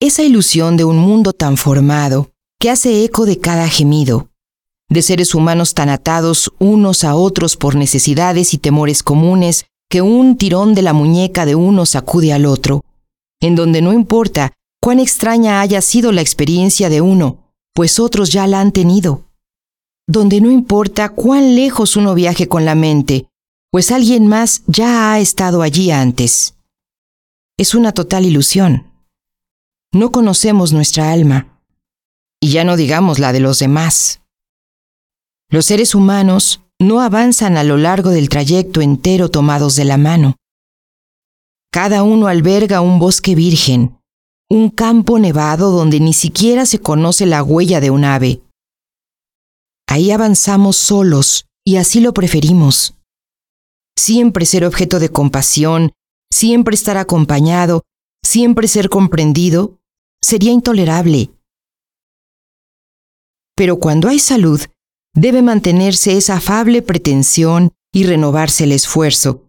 Esa 0.00 0.22
ilusión 0.22 0.76
de 0.76 0.84
un 0.84 0.98
mundo 0.98 1.32
tan 1.32 1.56
formado 1.56 2.32
que 2.58 2.70
hace 2.70 3.04
eco 3.04 3.26
de 3.26 3.38
cada 3.38 3.68
gemido, 3.68 4.30
de 4.88 5.02
seres 5.02 5.34
humanos 5.34 5.74
tan 5.74 5.88
atados 5.88 6.52
unos 6.58 7.04
a 7.04 7.14
otros 7.14 7.56
por 7.56 7.74
necesidades 7.74 8.54
y 8.54 8.58
temores 8.58 9.02
comunes 9.02 9.66
que 9.88 10.02
un 10.02 10.36
tirón 10.36 10.74
de 10.74 10.82
la 10.82 10.92
muñeca 10.92 11.46
de 11.46 11.54
uno 11.54 11.86
sacude 11.86 12.32
al 12.32 12.46
otro, 12.46 12.84
en 13.40 13.54
donde 13.54 13.82
no 13.82 13.92
importa 13.92 14.52
cuán 14.80 15.00
extraña 15.00 15.60
haya 15.60 15.80
sido 15.80 16.12
la 16.12 16.22
experiencia 16.22 16.88
de 16.88 17.00
uno, 17.00 17.52
pues 17.74 17.98
otros 18.00 18.30
ya 18.30 18.46
la 18.46 18.60
han 18.60 18.72
tenido, 18.72 19.26
donde 20.06 20.40
no 20.40 20.50
importa 20.50 21.10
cuán 21.10 21.56
lejos 21.56 21.96
uno 21.96 22.14
viaje 22.14 22.48
con 22.48 22.64
la 22.64 22.74
mente, 22.74 23.26
pues 23.70 23.90
alguien 23.90 24.26
más 24.26 24.62
ya 24.66 25.12
ha 25.12 25.20
estado 25.20 25.62
allí 25.62 25.90
antes. 25.90 26.54
Es 27.58 27.74
una 27.74 27.92
total 27.92 28.24
ilusión. 28.24 28.86
No 29.92 30.12
conocemos 30.12 30.72
nuestra 30.72 31.10
alma, 31.10 31.55
y 32.40 32.50
ya 32.50 32.64
no 32.64 32.76
digamos 32.76 33.18
la 33.18 33.32
de 33.32 33.40
los 33.40 33.58
demás. 33.58 34.20
Los 35.48 35.66
seres 35.66 35.94
humanos 35.94 36.62
no 36.78 37.00
avanzan 37.00 37.56
a 37.56 37.64
lo 37.64 37.76
largo 37.76 38.10
del 38.10 38.28
trayecto 38.28 38.80
entero 38.80 39.30
tomados 39.30 39.76
de 39.76 39.84
la 39.84 39.96
mano. 39.96 40.36
Cada 41.72 42.02
uno 42.02 42.26
alberga 42.26 42.80
un 42.80 42.98
bosque 42.98 43.34
virgen, 43.34 43.98
un 44.50 44.70
campo 44.70 45.18
nevado 45.18 45.70
donde 45.70 46.00
ni 46.00 46.12
siquiera 46.12 46.66
se 46.66 46.80
conoce 46.80 47.26
la 47.26 47.42
huella 47.42 47.80
de 47.80 47.90
un 47.90 48.04
ave. 48.04 48.42
Ahí 49.88 50.10
avanzamos 50.10 50.76
solos 50.76 51.46
y 51.64 51.76
así 51.76 52.00
lo 52.00 52.12
preferimos. 52.12 52.94
Siempre 53.98 54.44
ser 54.46 54.64
objeto 54.64 54.98
de 54.98 55.08
compasión, 55.08 55.92
siempre 56.32 56.74
estar 56.74 56.96
acompañado, 56.96 57.82
siempre 58.24 58.68
ser 58.68 58.88
comprendido, 58.88 59.78
sería 60.20 60.52
intolerable. 60.52 61.30
Pero 63.56 63.78
cuando 63.78 64.08
hay 64.08 64.18
salud, 64.18 64.60
debe 65.14 65.42
mantenerse 65.42 66.16
esa 66.16 66.36
afable 66.36 66.82
pretensión 66.82 67.72
y 67.92 68.04
renovarse 68.04 68.64
el 68.64 68.72
esfuerzo 68.72 69.44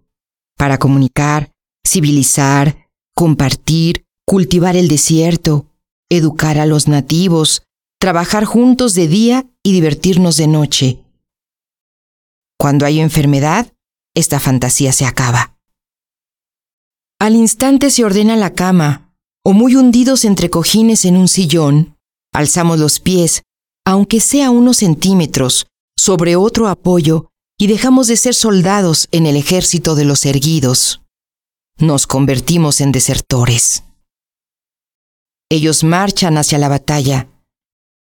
para 0.57 0.79
comunicar, 0.79 1.51
civilizar, 1.85 2.87
compartir, 3.13 4.05
cultivar 4.25 4.75
el 4.77 4.87
desierto, 4.87 5.67
educar 6.09 6.57
a 6.57 6.65
los 6.65 6.87
nativos, 6.87 7.63
trabajar 7.99 8.45
juntos 8.45 8.93
de 8.93 9.07
día 9.07 9.45
y 9.61 9.73
divertirnos 9.73 10.37
de 10.37 10.47
noche. 10.47 11.03
Cuando 12.57 12.85
hay 12.85 13.01
enfermedad, 13.01 13.73
esta 14.15 14.39
fantasía 14.39 14.93
se 14.93 15.05
acaba. 15.05 15.57
Al 17.19 17.35
instante 17.35 17.91
se 17.91 18.05
ordena 18.05 18.37
la 18.37 18.53
cama, 18.53 19.13
o 19.43 19.53
muy 19.53 19.75
hundidos 19.75 20.23
entre 20.23 20.49
cojines 20.49 21.03
en 21.05 21.17
un 21.17 21.27
sillón, 21.27 21.97
alzamos 22.33 22.79
los 22.79 22.99
pies 22.99 23.43
aunque 23.87 24.19
sea 24.19 24.49
unos 24.49 24.77
centímetros, 24.77 25.67
sobre 25.95 26.35
otro 26.35 26.67
apoyo 26.67 27.29
y 27.57 27.67
dejamos 27.67 28.07
de 28.07 28.17
ser 28.17 28.33
soldados 28.33 29.07
en 29.13 29.25
el 29.25 29.37
ejército 29.37 29.95
de 29.95 30.03
los 30.03 30.25
erguidos. 30.25 31.03
Nos 31.77 32.05
convertimos 32.05 32.81
en 32.81 32.91
desertores. 32.91 33.85
Ellos 35.49 35.85
marchan 35.85 36.37
hacia 36.37 36.57
la 36.57 36.67
batalla. 36.67 37.29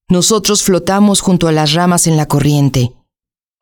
Nosotros 0.08 0.62
flotamos 0.62 1.20
junto 1.20 1.48
a 1.48 1.52
las 1.52 1.74
ramas 1.74 2.06
en 2.06 2.16
la 2.16 2.24
corriente. 2.24 2.94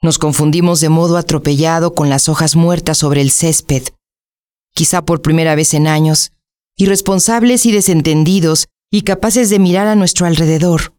Nos 0.00 0.18
confundimos 0.18 0.78
de 0.80 0.90
modo 0.90 1.16
atropellado 1.16 1.92
con 1.92 2.08
las 2.08 2.28
hojas 2.28 2.54
muertas 2.54 2.98
sobre 2.98 3.20
el 3.20 3.32
césped. 3.32 3.88
Quizá 4.74 5.04
por 5.04 5.22
primera 5.22 5.56
vez 5.56 5.74
en 5.74 5.88
años, 5.88 6.30
irresponsables 6.76 7.66
y 7.66 7.72
desentendidos 7.72 8.68
y 8.92 9.02
capaces 9.02 9.50
de 9.50 9.58
mirar 9.58 9.88
a 9.88 9.96
nuestro 9.96 10.26
alrededor, 10.26 10.94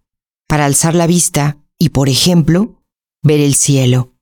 para 0.54 0.66
alzar 0.66 0.94
la 0.94 1.08
vista 1.08 1.58
y, 1.80 1.90
por 1.90 2.10
ejemplo, 2.10 2.80
ver 3.24 3.40
el 3.40 3.56
cielo. 3.56 4.14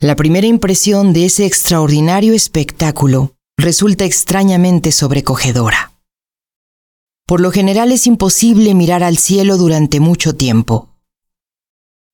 La 0.00 0.16
primera 0.16 0.46
impresión 0.46 1.12
de 1.12 1.26
ese 1.26 1.44
extraordinario 1.44 2.32
espectáculo 2.32 3.34
resulta 3.58 4.06
extrañamente 4.06 4.90
sobrecogedora. 4.90 5.92
Por 7.26 7.42
lo 7.42 7.50
general 7.50 7.92
es 7.92 8.06
imposible 8.06 8.72
mirar 8.72 9.02
al 9.02 9.18
cielo 9.18 9.58
durante 9.58 10.00
mucho 10.00 10.34
tiempo. 10.34 10.88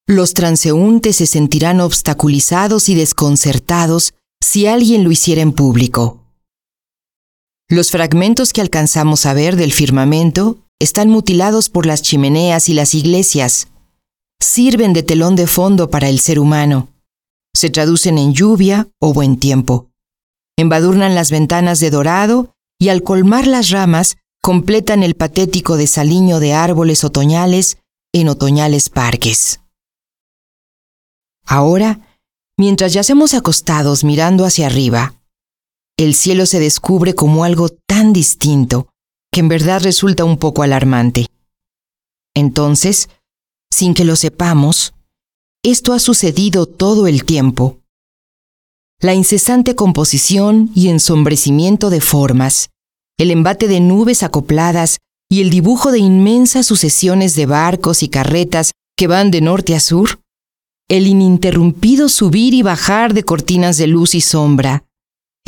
Los 0.09 0.35
transeúntes 0.35 1.15
se 1.15 1.27
sentirán 1.27 1.81
obstaculizados 1.81 2.89
y 2.89 2.97
desconcertados 2.97 4.15
si 4.43 4.67
alguien 4.67 5.05
lo 5.05 5.13
hiciera 5.13 5.41
en 5.41 5.53
público. 5.53 6.25
Los 7.69 7.93
fragmentos 7.93 8.53
que 8.53 8.61
alcanzamos 8.61 9.25
a 9.25 9.35
ver 9.35 9.55
del 9.55 9.73
firmamento 9.73 10.67
están 10.81 11.11
mutilados 11.11 11.69
por 11.69 11.85
las 11.85 12.01
chimeneas 12.01 12.69
y 12.71 12.75
las 12.75 12.95
iglesias. 12.95 13.69
Sirven 14.41 14.95
de 14.95 15.03
telón 15.03 15.37
de 15.37 15.47
fondo 15.47 15.91
para 15.91 16.09
el 16.09 16.19
ser 16.19 16.41
humano. 16.41 16.89
Se 17.55 17.69
traducen 17.69 18.17
en 18.17 18.33
lluvia 18.33 18.89
o 18.99 19.13
buen 19.13 19.39
tiempo. 19.39 19.91
Embadurnan 20.59 21.15
las 21.15 21.31
ventanas 21.31 21.81
de 21.81 21.91
dorado 21.91 22.55
y 22.79 22.89
al 22.89 23.03
colmar 23.03 23.47
las 23.47 23.69
ramas 23.69 24.17
completan 24.43 25.03
el 25.03 25.15
patético 25.17 25.77
desaliño 25.77 26.41
de 26.41 26.55
árboles 26.55 27.05
otoñales 27.05 27.77
en 28.15 28.29
otoñales 28.29 28.89
parques. 28.89 29.61
Ahora, 31.45 32.19
mientras 32.59 32.95
yacemos 32.95 33.35
acostados 33.35 34.03
mirando 34.03 34.47
hacia 34.47 34.67
arriba, 34.67 35.15
el 35.99 36.15
cielo 36.15 36.47
se 36.47 36.59
descubre 36.59 37.15
como 37.15 37.45
algo 37.45 37.69
tan 37.69 38.15
distinto 38.15 38.90
que 39.33 39.41
en 39.41 39.49
verdad 39.49 39.83
resulta 39.83 40.25
un 40.25 40.37
poco 40.37 40.63
alarmante. 40.63 41.27
Entonces, 42.35 43.09
sin 43.71 43.95
que 43.95 44.05
lo 44.05 44.17
sepamos, 44.17 44.95
esto 45.63 45.93
ha 45.93 45.99
sucedido 45.99 46.67
todo 46.67 47.07
el 47.07 47.25
tiempo. 47.25 47.79
La 49.01 49.15
incesante 49.15 49.75
composición 49.75 50.71
y 50.75 50.89
ensombrecimiento 50.89 51.91
de 51.91 52.01
formas, 52.01 52.71
el 53.19 53.31
embate 53.31 53.69
de 53.69 53.81
nubes 53.81 54.23
acopladas 54.23 54.99
y 55.29 55.41
el 55.41 55.51
dibujo 55.51 55.93
de 55.93 56.01
inmensas 56.01 56.67
sucesiones 56.67 57.35
de 57.37 57.47
barcos 57.47 58.03
y 58.03 58.09
carretas 58.09 58.73
que 58.97 59.07
van 59.07 59.31
de 59.31 59.41
norte 59.41 59.75
a 59.75 59.81
sur, 59.81 60.21
el 60.89 61.07
ininterrumpido 61.07 62.09
subir 62.09 62.53
y 62.53 62.63
bajar 62.63 63.15
de 63.15 63.23
cortinas 63.23 63.79
de 63.79 63.87
luz 63.87 64.15
y 64.15 64.21
sombra, 64.21 64.85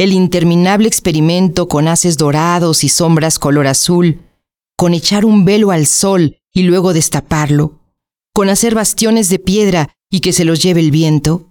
el 0.02 0.12
interminable 0.12 0.88
experimento 0.88 1.68
con 1.68 1.86
haces 1.86 2.18
dorados 2.18 2.82
y 2.82 2.88
sombras 2.88 3.38
color 3.38 3.68
azul, 3.68 4.20
con 4.76 4.94
echar 4.94 5.24
un 5.24 5.44
velo 5.44 5.70
al 5.70 5.86
sol 5.86 6.38
y 6.52 6.64
luego 6.64 6.92
destaparlo, 6.92 7.78
con 8.34 8.48
hacer 8.48 8.74
bastiones 8.74 9.28
de 9.28 9.38
piedra 9.38 9.94
y 10.10 10.18
que 10.18 10.32
se 10.32 10.44
los 10.44 10.60
lleve 10.60 10.80
el 10.80 10.90
viento, 10.90 11.46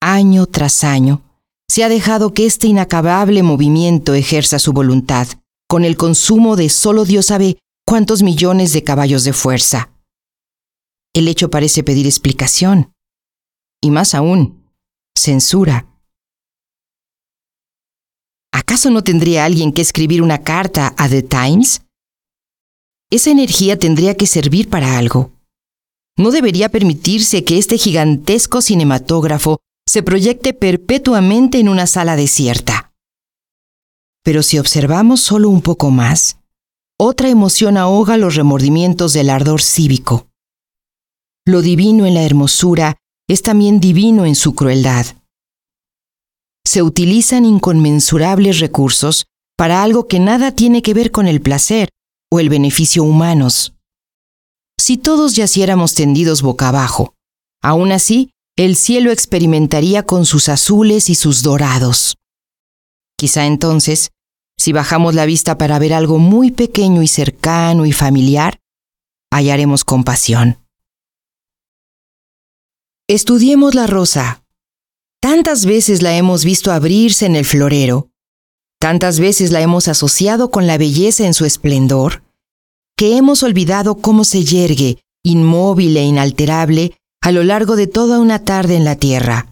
año 0.00 0.46
tras 0.46 0.82
año, 0.82 1.20
se 1.68 1.84
ha 1.84 1.90
dejado 1.90 2.32
que 2.32 2.46
este 2.46 2.68
inacabable 2.68 3.42
movimiento 3.42 4.14
ejerza 4.14 4.58
su 4.58 4.72
voluntad, 4.72 5.28
con 5.68 5.84
el 5.84 5.98
consumo 5.98 6.56
de 6.56 6.70
solo 6.70 7.04
Dios 7.04 7.26
sabe 7.26 7.58
cuántos 7.84 8.22
millones 8.22 8.72
de 8.72 8.82
caballos 8.82 9.24
de 9.24 9.34
fuerza. 9.34 9.90
El 11.12 11.28
hecho 11.28 11.50
parece 11.50 11.84
pedir 11.84 12.06
explicación, 12.06 12.94
y 13.82 13.90
más 13.90 14.14
aún, 14.14 14.70
censura. 15.14 15.91
¿Acaso 18.52 18.90
no 18.90 19.02
tendría 19.02 19.46
alguien 19.46 19.72
que 19.72 19.80
escribir 19.80 20.20
una 20.20 20.42
carta 20.42 20.94
a 20.98 21.08
The 21.08 21.22
Times? 21.22 21.82
Esa 23.10 23.30
energía 23.30 23.78
tendría 23.78 24.14
que 24.14 24.26
servir 24.26 24.68
para 24.68 24.98
algo. 24.98 25.32
No 26.18 26.30
debería 26.30 26.68
permitirse 26.68 27.44
que 27.44 27.56
este 27.56 27.78
gigantesco 27.78 28.60
cinematógrafo 28.60 29.58
se 29.88 30.02
proyecte 30.02 30.52
perpetuamente 30.52 31.58
en 31.58 31.70
una 31.70 31.86
sala 31.86 32.14
desierta. 32.14 32.92
Pero 34.22 34.42
si 34.42 34.58
observamos 34.58 35.20
solo 35.20 35.48
un 35.48 35.62
poco 35.62 35.90
más, 35.90 36.38
otra 36.98 37.30
emoción 37.30 37.78
ahoga 37.78 38.18
los 38.18 38.36
remordimientos 38.36 39.14
del 39.14 39.30
ardor 39.30 39.62
cívico. 39.62 40.28
Lo 41.46 41.62
divino 41.62 42.06
en 42.06 42.14
la 42.14 42.22
hermosura 42.22 42.98
es 43.28 43.42
también 43.42 43.80
divino 43.80 44.26
en 44.26 44.36
su 44.36 44.54
crueldad 44.54 45.06
se 46.66 46.82
utilizan 46.82 47.44
inconmensurables 47.44 48.60
recursos 48.60 49.26
para 49.56 49.82
algo 49.82 50.08
que 50.08 50.20
nada 50.20 50.52
tiene 50.52 50.82
que 50.82 50.94
ver 50.94 51.10
con 51.10 51.26
el 51.26 51.40
placer 51.40 51.90
o 52.30 52.40
el 52.40 52.48
beneficio 52.48 53.04
humanos. 53.04 53.74
Si 54.78 54.96
todos 54.96 55.36
yaciéramos 55.36 55.94
tendidos 55.94 56.42
boca 56.42 56.68
abajo, 56.68 57.14
aún 57.62 57.92
así, 57.92 58.30
el 58.56 58.76
cielo 58.76 59.10
experimentaría 59.12 60.02
con 60.02 60.26
sus 60.26 60.48
azules 60.48 61.08
y 61.10 61.14
sus 61.14 61.42
dorados. 61.42 62.16
Quizá 63.16 63.46
entonces, 63.46 64.10
si 64.58 64.72
bajamos 64.72 65.14
la 65.14 65.26
vista 65.26 65.58
para 65.58 65.78
ver 65.78 65.94
algo 65.94 66.18
muy 66.18 66.50
pequeño 66.50 67.02
y 67.02 67.08
cercano 67.08 67.86
y 67.86 67.92
familiar, 67.92 68.58
hallaremos 69.30 69.84
compasión. 69.84 70.58
Estudiemos 73.08 73.74
la 73.74 73.86
rosa 73.86 74.41
Tantas 75.22 75.66
veces 75.66 76.02
la 76.02 76.16
hemos 76.16 76.44
visto 76.44 76.72
abrirse 76.72 77.26
en 77.26 77.36
el 77.36 77.44
florero, 77.44 78.10
tantas 78.80 79.20
veces 79.20 79.52
la 79.52 79.60
hemos 79.60 79.86
asociado 79.86 80.50
con 80.50 80.66
la 80.66 80.78
belleza 80.78 81.24
en 81.24 81.32
su 81.32 81.44
esplendor, 81.44 82.24
que 82.96 83.16
hemos 83.16 83.44
olvidado 83.44 83.94
cómo 83.94 84.24
se 84.24 84.42
yergue, 84.42 84.98
inmóvil 85.22 85.96
e 85.96 86.02
inalterable, 86.02 86.98
a 87.22 87.30
lo 87.30 87.44
largo 87.44 87.76
de 87.76 87.86
toda 87.86 88.18
una 88.18 88.40
tarde 88.40 88.74
en 88.74 88.84
la 88.84 88.96
tierra. 88.96 89.46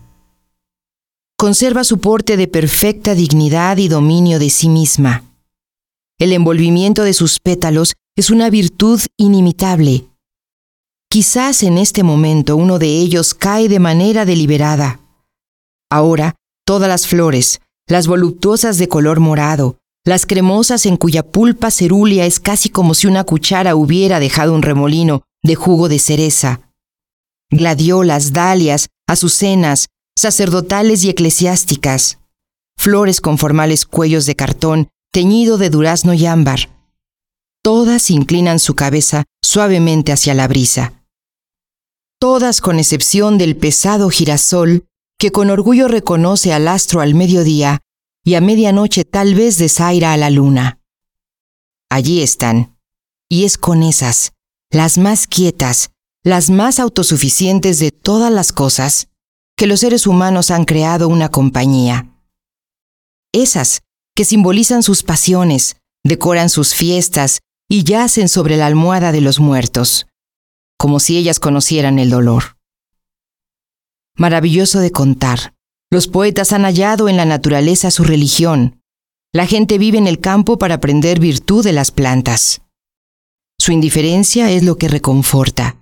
Conserva 1.38 1.84
su 1.84 1.98
porte 1.98 2.36
de 2.36 2.48
perfecta 2.48 3.14
dignidad 3.14 3.76
y 3.76 3.86
dominio 3.86 4.40
de 4.40 4.50
sí 4.50 4.68
misma. 4.68 5.22
El 6.18 6.32
envolvimiento 6.32 7.04
de 7.04 7.12
sus 7.12 7.38
pétalos 7.38 7.94
es 8.16 8.30
una 8.30 8.50
virtud 8.50 9.00
inimitable. 9.16 10.06
Quizás 11.08 11.62
en 11.62 11.78
este 11.78 12.02
momento 12.02 12.56
uno 12.56 12.80
de 12.80 12.88
ellos 12.88 13.34
cae 13.34 13.68
de 13.68 13.78
manera 13.78 14.24
deliberada 14.24 14.99
Ahora, 15.90 16.36
todas 16.64 16.88
las 16.88 17.06
flores, 17.06 17.60
las 17.88 18.06
voluptuosas 18.06 18.78
de 18.78 18.88
color 18.88 19.18
morado, 19.18 19.78
las 20.04 20.24
cremosas 20.24 20.86
en 20.86 20.96
cuya 20.96 21.22
pulpa 21.24 21.70
cerúlea 21.70 22.24
es 22.24 22.40
casi 22.40 22.70
como 22.70 22.94
si 22.94 23.06
una 23.06 23.24
cuchara 23.24 23.74
hubiera 23.74 24.20
dejado 24.20 24.54
un 24.54 24.62
remolino 24.62 25.22
de 25.42 25.56
jugo 25.56 25.88
de 25.88 25.98
cereza. 25.98 26.60
Gladiolas, 27.50 28.32
dalias, 28.32 28.88
azucenas, 29.08 29.88
sacerdotales 30.16 31.04
y 31.04 31.10
eclesiásticas, 31.10 32.18
flores 32.78 33.20
con 33.20 33.36
formales 33.36 33.84
cuellos 33.84 34.26
de 34.26 34.36
cartón 34.36 34.88
teñido 35.12 35.58
de 35.58 35.70
durazno 35.70 36.14
y 36.14 36.26
ámbar. 36.26 36.70
Todas 37.62 38.10
inclinan 38.10 38.58
su 38.58 38.74
cabeza 38.74 39.24
suavemente 39.42 40.12
hacia 40.12 40.34
la 40.34 40.46
brisa. 40.46 40.94
Todas 42.20 42.60
con 42.60 42.78
excepción 42.78 43.38
del 43.38 43.56
pesado 43.56 44.08
girasol 44.08 44.84
que 45.20 45.32
con 45.32 45.50
orgullo 45.50 45.86
reconoce 45.86 46.54
al 46.54 46.66
astro 46.66 47.02
al 47.02 47.14
mediodía 47.14 47.80
y 48.24 48.36
a 48.36 48.40
medianoche 48.40 49.04
tal 49.04 49.34
vez 49.34 49.58
desaira 49.58 50.14
a 50.14 50.16
la 50.16 50.30
luna. 50.30 50.80
Allí 51.90 52.22
están, 52.22 52.78
y 53.28 53.44
es 53.44 53.58
con 53.58 53.82
esas, 53.82 54.32
las 54.70 54.96
más 54.96 55.26
quietas, 55.26 55.90
las 56.24 56.48
más 56.48 56.80
autosuficientes 56.80 57.78
de 57.80 57.90
todas 57.90 58.32
las 58.32 58.50
cosas, 58.52 59.08
que 59.58 59.66
los 59.66 59.80
seres 59.80 60.06
humanos 60.06 60.50
han 60.50 60.64
creado 60.64 61.06
una 61.06 61.28
compañía. 61.28 62.14
Esas 63.30 63.82
que 64.16 64.24
simbolizan 64.24 64.82
sus 64.82 65.02
pasiones, 65.02 65.76
decoran 66.02 66.48
sus 66.48 66.72
fiestas 66.72 67.40
y 67.68 67.84
yacen 67.84 68.30
sobre 68.30 68.56
la 68.56 68.64
almohada 68.64 69.12
de 69.12 69.20
los 69.20 69.38
muertos, 69.38 70.06
como 70.78 70.98
si 70.98 71.18
ellas 71.18 71.40
conocieran 71.40 71.98
el 71.98 72.08
dolor 72.08 72.59
maravilloso 74.20 74.80
de 74.80 74.92
contar. 74.92 75.54
Los 75.90 76.06
poetas 76.06 76.52
han 76.52 76.64
hallado 76.64 77.08
en 77.08 77.16
la 77.16 77.24
naturaleza 77.24 77.90
su 77.90 78.04
religión. 78.04 78.82
La 79.32 79.46
gente 79.46 79.78
vive 79.78 79.96
en 79.96 80.06
el 80.06 80.20
campo 80.20 80.58
para 80.58 80.74
aprender 80.74 81.18
virtud 81.18 81.64
de 81.64 81.72
las 81.72 81.90
plantas. 81.90 82.60
Su 83.58 83.72
indiferencia 83.72 84.50
es 84.50 84.62
lo 84.62 84.76
que 84.76 84.88
reconforta. 84.88 85.76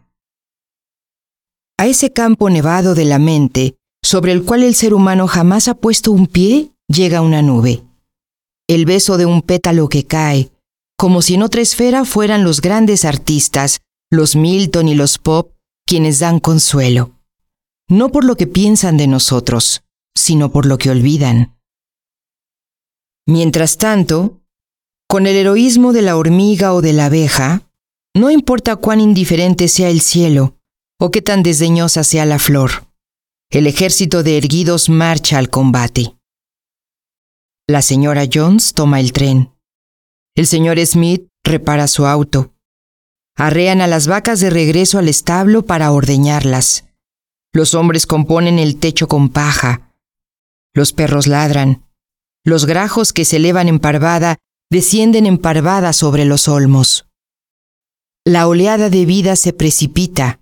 A 1.79 1.87
ese 1.87 2.12
campo 2.12 2.48
nevado 2.48 2.94
de 2.94 3.05
la 3.05 3.18
mente, 3.18 3.74
sobre 4.05 4.33
el 4.33 4.44
cual 4.44 4.62
el 4.62 4.77
ser 4.77 4.94
humano 4.94 5.27
jamás 5.27 5.66
ha 5.66 5.74
puesto 5.74 6.12
un 6.12 6.29
pie, 6.29 6.70
llega 6.87 7.22
una 7.22 7.42
nube. 7.42 7.83
El 8.68 8.85
beso 8.85 9.16
de 9.16 9.27
un 9.27 9.42
pétalo 9.42 9.88
que 9.88 10.05
cae, 10.05 10.53
como 10.96 11.22
si 11.22 11.35
en 11.35 11.42
otra 11.42 11.61
esfera 11.61 12.05
fueran 12.05 12.44
los 12.44 12.61
grandes 12.61 13.05
artistas, 13.05 13.81
los 14.11 14.37
Milton 14.37 14.88
y 14.88 14.94
los 14.94 15.18
Pop, 15.18 15.53
quienes 15.87 16.20
dan 16.20 16.38
consuelo 16.38 17.17
no 17.88 18.11
por 18.11 18.24
lo 18.24 18.37
que 18.37 18.46
piensan 18.46 18.96
de 18.96 19.07
nosotros, 19.07 19.83
sino 20.16 20.51
por 20.51 20.66
lo 20.66 20.79
que 20.79 20.90
olvidan. 20.90 21.59
Mientras 23.27 23.79
tanto, 23.79 24.40
con 25.09 25.27
el 25.27 25.37
heroísmo 25.37 25.92
de 25.92 26.03
la 26.03 26.16
hormiga 26.16 26.74
o 26.74 26.83
de 26.83 26.92
la 26.92 27.07
abeja, 27.07 27.62
no 28.14 28.31
importa 28.31 28.77
cuán 28.77 29.01
indiferente 29.01 29.68
sea 29.68 29.88
el 29.90 30.01
cielo 30.01 30.57
o 31.01 31.11
qué 31.11 31.22
tan 31.22 31.42
desdeñosa 31.42 32.05
sea 32.05 32.27
la 32.27 32.38
flor, 32.38 32.88
el 33.51 33.66
ejército 33.66 34.22
de 34.22 34.37
erguidos 34.37 34.88
marcha 34.88 35.38
al 35.38 35.48
combate. 35.48 36.16
La 37.68 37.83
señora 37.83 38.24
Jones 38.33 38.74
toma 38.74 38.98
el 38.98 39.12
tren. 39.12 39.53
El 40.35 40.46
señor 40.46 40.79
Smith 40.85 41.29
repara 41.44 41.87
su 41.87 42.07
auto. 42.07 42.55
Arrean 43.37 43.81
a 43.81 43.87
las 43.87 44.07
vacas 44.07 44.40
de 44.40 44.51
regreso 44.51 44.98
al 44.98 45.09
establo 45.09 45.64
para 45.64 45.92
ordeñarlas. 45.92 46.88
Los 47.59 47.75
hombres 47.75 48.07
componen 48.07 48.61
el 48.61 48.79
techo 48.79 49.09
con 49.09 49.31
paja. 49.31 49.90
Los 50.75 50.92
perros 50.92 51.27
ladran. 51.27 51.83
Los 52.44 52.66
grajos 52.66 53.12
que 53.12 53.25
se 53.25 53.38
elevan 53.38 53.66
en 53.66 53.81
parvada 53.81 54.37
descienden 54.71 55.27
en 55.27 55.38
parvada 55.38 55.92
sobre 55.92 56.25
los 56.25 56.47
olmos. 56.47 57.09
La 58.25 58.47
oleada 58.47 58.90
de 58.90 59.05
vida 59.07 59.35
se 59.35 59.53
precipita, 59.53 60.38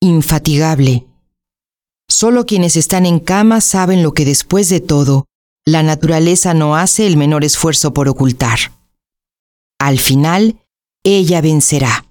infatigable. 0.00 1.08
Solo 2.08 2.46
quienes 2.46 2.76
están 2.76 3.04
en 3.04 3.18
cama 3.18 3.60
saben 3.60 4.04
lo 4.04 4.14
que 4.14 4.24
después 4.24 4.68
de 4.68 4.78
todo, 4.78 5.26
la 5.66 5.82
naturaleza 5.82 6.54
no 6.54 6.76
hace 6.76 7.08
el 7.08 7.16
menor 7.16 7.42
esfuerzo 7.42 7.92
por 7.92 8.08
ocultar. 8.08 8.78
Al 9.80 9.98
final, 9.98 10.60
ella 11.02 11.40
vencerá. 11.40 12.06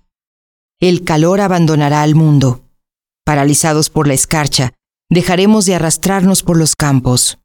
El 0.82 1.06
calor 1.06 1.40
abandonará 1.40 2.02
al 2.02 2.14
mundo. 2.14 2.66
Paralizados 3.30 3.92
por 3.92 4.08
la 4.08 4.16
escarcha, 4.16 4.74
dejaremos 5.08 5.68
de 5.68 5.76
arrastrarnos 5.76 6.42
por 6.42 6.58
los 6.58 6.76
campos. 6.76 7.38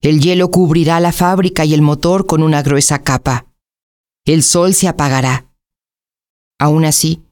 El 0.00 0.20
hielo 0.20 0.52
cubrirá 0.52 1.00
la 1.00 1.10
fábrica 1.10 1.64
y 1.64 1.74
el 1.74 1.82
motor 1.82 2.24
con 2.24 2.40
una 2.40 2.62
gruesa 2.62 3.02
capa. 3.02 3.48
El 4.24 4.44
sol 4.44 4.74
se 4.74 4.86
apagará. 4.86 5.50
Aún 6.60 6.84
así, 6.84 7.24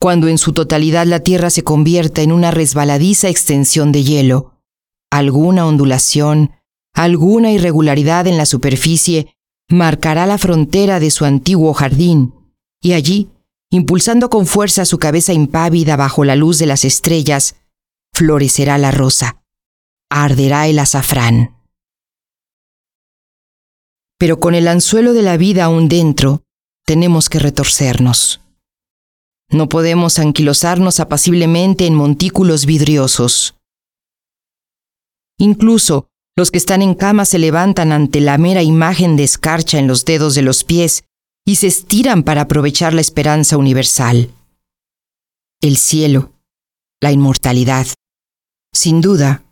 cuando 0.00 0.26
en 0.26 0.38
su 0.38 0.52
totalidad 0.52 1.06
la 1.06 1.20
Tierra 1.20 1.50
se 1.50 1.62
convierta 1.62 2.20
en 2.22 2.32
una 2.32 2.50
resbaladiza 2.50 3.28
extensión 3.28 3.92
de 3.92 4.02
hielo, 4.02 4.60
alguna 5.08 5.68
ondulación, 5.68 6.50
alguna 6.94 7.52
irregularidad 7.52 8.26
en 8.26 8.38
la 8.38 8.44
superficie 8.44 9.36
marcará 9.68 10.26
la 10.26 10.36
frontera 10.36 10.98
de 10.98 11.12
su 11.12 11.24
antiguo 11.24 11.74
jardín, 11.74 12.34
y 12.82 12.94
allí, 12.94 13.28
impulsando 13.70 14.30
con 14.30 14.46
fuerza 14.46 14.84
su 14.84 14.98
cabeza 14.98 15.32
impávida 15.32 15.96
bajo 15.96 16.24
la 16.24 16.36
luz 16.36 16.58
de 16.58 16.66
las 16.66 16.84
estrellas, 16.84 17.56
florecerá 18.12 18.78
la 18.78 18.90
rosa, 18.90 19.42
arderá 20.10 20.66
el 20.66 20.78
azafrán. 20.78 21.56
Pero 24.18 24.40
con 24.40 24.54
el 24.54 24.68
anzuelo 24.68 25.12
de 25.12 25.22
la 25.22 25.36
vida 25.36 25.64
aún 25.64 25.88
dentro, 25.88 26.42
tenemos 26.84 27.28
que 27.28 27.38
retorcernos. 27.38 28.40
No 29.50 29.68
podemos 29.68 30.18
anquilosarnos 30.18 31.00
apaciblemente 31.00 31.86
en 31.86 31.94
montículos 31.94 32.66
vidriosos. 32.66 33.56
Incluso 35.38 36.08
los 36.36 36.50
que 36.50 36.58
están 36.58 36.82
en 36.82 36.94
cama 36.94 37.24
se 37.24 37.38
levantan 37.38 37.92
ante 37.92 38.20
la 38.20 38.36
mera 38.38 38.62
imagen 38.62 39.16
de 39.16 39.24
escarcha 39.24 39.78
en 39.78 39.86
los 39.86 40.04
dedos 40.04 40.34
de 40.34 40.42
los 40.42 40.64
pies 40.64 41.04
y 41.44 41.56
se 41.56 41.66
estiran 41.66 42.22
para 42.22 42.42
aprovechar 42.42 42.94
la 42.94 43.00
esperanza 43.00 43.56
universal. 43.56 44.30
El 45.60 45.76
cielo, 45.76 46.32
la 47.00 47.12
inmortalidad. 47.12 47.86
Sin 48.72 49.00
duda, 49.00 49.44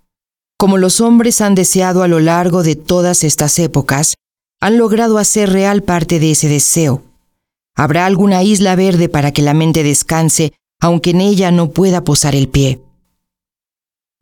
como 0.59 0.77
los 0.77 1.01
hombres 1.01 1.41
han 1.41 1.55
deseado 1.55 2.03
a 2.03 2.09
lo 2.09 2.21
largo 2.21 2.63
de 2.63 2.77
todas 2.77 3.25
estas 3.25 3.59
épocas, 3.59 4.15
han 4.61 4.77
logrado 4.77 5.19
hacer 5.19 5.51
real 5.51 5.83
parte 5.83 6.19
de 6.19 6.33
ese 6.33 6.49
deseo. 6.49 7.05
Habrá 7.77 8.07
alguna 8.07 8.43
isla 8.43 8.75
verde 8.75 9.09
para 9.09 9.33
que 9.33 9.43
la 9.43 9.55
mente 9.55 9.83
descanse, 9.85 10.53
aunque 10.81 11.11
en 11.11 11.21
ella 11.21 11.51
no 11.53 11.71
pueda 11.71 12.03
posar 12.03 12.35
el 12.35 12.49
pie. 12.49 12.83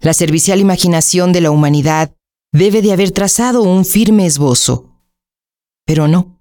La 0.00 0.12
servicial 0.12 0.61
imaginación 0.61 1.33
de 1.33 1.40
la 1.40 1.50
humanidad 1.50 2.14
debe 2.52 2.83
de 2.83 2.92
haber 2.92 3.12
trazado 3.12 3.62
un 3.62 3.85
firme 3.85 4.26
esbozo. 4.26 4.90
Pero 5.87 6.07
no. 6.07 6.36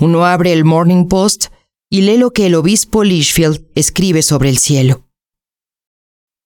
Uno 0.00 0.24
abre 0.24 0.54
el 0.54 0.64
Morning 0.64 1.08
Post 1.08 1.48
y 1.90 2.00
lee 2.00 2.16
lo 2.16 2.32
que 2.32 2.46
el 2.46 2.54
obispo 2.54 3.04
Lichfield 3.04 3.66
escribe 3.74 4.22
sobre 4.22 4.48
el 4.48 4.56
cielo. 4.56 5.04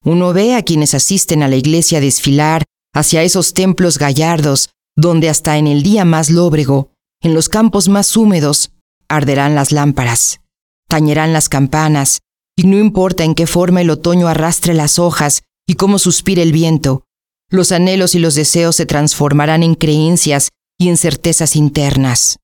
Uno 0.05 0.33
ve 0.33 0.57
a 0.57 0.63
quienes 0.65 0.93
asisten 0.93 1.41
a 1.45 1.49
la 1.49 1.55
iglesia 1.55 2.01
desfilar 2.01 2.65
hacia 2.93 3.23
esos 3.23 3.55
templos 3.55 3.97
gallardos 3.99 4.71
donde 4.97 5.29
hasta 5.29 5.57
en 5.57 5.69
el 5.69 5.85
día 5.85 6.05
más 6.05 6.31
lóbrego, 6.31 6.91
en 7.23 7.33
los 7.33 7.49
campos 7.49 7.89
más 7.89 8.17
húmedos, 8.17 8.73
arderán 9.09 9.55
las 9.55 9.71
lámparas, 9.71 10.41
tañerán 10.89 11.33
las 11.33 11.49
campanas, 11.49 12.23
y 12.57 12.65
no 12.65 12.77
importa 12.77 13.23
en 13.23 13.37
qué 13.37 13.47
forma 13.47 13.83
el 13.83 13.91
otoño 13.91 14.27
arrastre 14.27 14.75
las 14.75 14.99
hojas 14.99 15.43
y 15.67 15.75
cómo 15.75 16.01
suspire 16.01 16.43
el 16.43 16.53
viento, 16.53 17.05
los 17.51 17.71
anhelos 17.71 18.17
y 18.17 18.19
los 18.19 18.35
deseos 18.35 18.75
se 18.77 18.87
transformarán 18.87 19.63
en 19.63 19.75
creencias 19.75 20.49
y 20.77 20.89
en 20.89 20.97
certezas 20.97 21.55
internas. 21.55 22.39